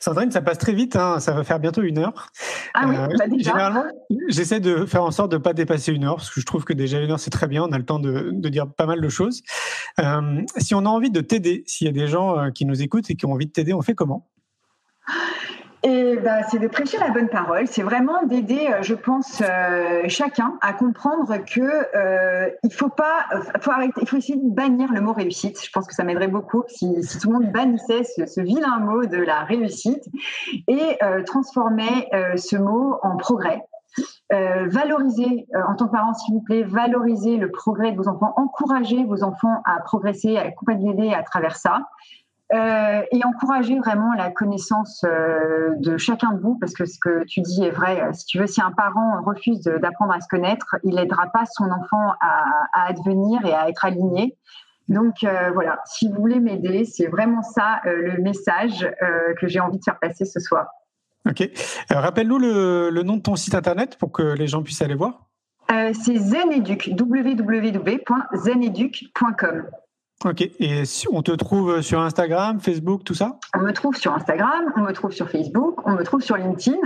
[0.00, 0.94] Sandrine, ça passe très vite.
[0.94, 2.30] Hein, ça va faire bientôt une heure.
[2.74, 3.50] Ah oui, euh, bah déjà.
[3.50, 3.84] Généralement,
[4.28, 6.64] j'essaie de faire en sorte de ne pas dépasser une heure parce que je trouve
[6.64, 7.64] que déjà une heure c'est très bien.
[7.64, 9.42] On a le temps de, de dire pas mal de choses.
[9.98, 12.80] Euh, si on a envie de t'aider, s'il y a des gens euh, qui nous
[12.80, 14.28] écoutent et qui ont envie de t'aider, on fait comment?
[15.86, 17.66] Bah, c'est de prêcher la bonne parole.
[17.68, 23.26] C'est vraiment d'aider, euh, je pense, euh, chacun à comprendre que euh, faut pas,
[24.00, 25.64] il faut essayer de bannir le mot réussite.
[25.64, 29.18] Je pense que ça m'aiderait beaucoup si, tout le monde bannissait ce, vilain mot de
[29.18, 30.04] la réussite
[30.66, 33.62] et euh, transformait ce mot en progrès.
[34.30, 39.04] Valorisez, en tant que parent, s'il vous plaît, valorisez le progrès de vos enfants, encouragez
[39.04, 41.80] vos enfants à progresser, à accompagner à travers ça.
[42.54, 47.24] Euh, et encourager vraiment la connaissance euh, de chacun de vous, parce que ce que
[47.24, 48.08] tu dis est vrai.
[48.12, 51.64] Si tu veux, si un parent refuse d'apprendre à se connaître, il n'aidera pas son
[51.64, 54.36] enfant à, à, advenir et à être aligné.
[54.88, 58.88] Donc euh, voilà, si vous voulez m'aider, c'est vraiment ça le message
[59.40, 60.68] que j'ai envie de faire passer ce soir.
[61.28, 61.50] Ok.
[61.90, 65.26] Rappelle-nous le, le, nom de ton site internet pour que les gens puissent aller voir.
[65.68, 69.64] c'est Zeneduc, www.zeneduc.com.
[70.24, 73.38] Ok, et on te trouve sur Instagram, Facebook, tout ça?
[73.54, 76.78] On me trouve sur Instagram, on me trouve sur Facebook, on me trouve sur LinkedIn,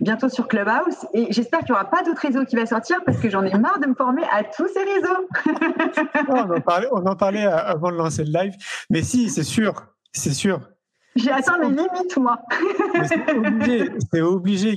[0.00, 3.18] bientôt sur Clubhouse, et j'espère qu'il n'y aura pas d'autres réseaux qui va sortir parce
[3.18, 5.28] que j'en ai marre de me former à tous ces réseaux.
[6.28, 8.52] on, en parlait, on en parlait avant de lancer le live,
[8.88, 9.74] mais si, c'est sûr,
[10.12, 10.60] c'est sûr.
[11.16, 12.38] J'ai atteint mes limites, moi.
[13.04, 13.90] C'est obligé.
[14.12, 14.76] C'est obligé.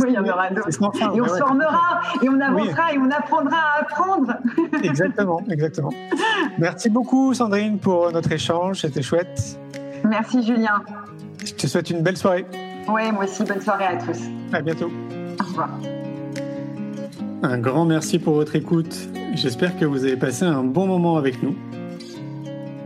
[0.00, 0.68] Oui, il y en aura d'autres.
[0.68, 2.94] Et on se formera, et on avancera, oui.
[2.94, 4.34] et on apprendra à apprendre.
[4.82, 5.90] Exactement, exactement.
[6.58, 8.80] Merci beaucoup, Sandrine, pour notre échange.
[8.80, 9.58] C'était chouette.
[10.04, 10.82] Merci, Julien.
[11.44, 12.46] Je te souhaite une belle soirée.
[12.88, 13.42] Oui, moi aussi.
[13.44, 14.20] Bonne soirée à tous.
[14.52, 14.90] À bientôt.
[15.40, 15.70] Au revoir.
[17.42, 18.94] Un grand merci pour votre écoute.
[19.34, 21.54] J'espère que vous avez passé un bon moment avec nous.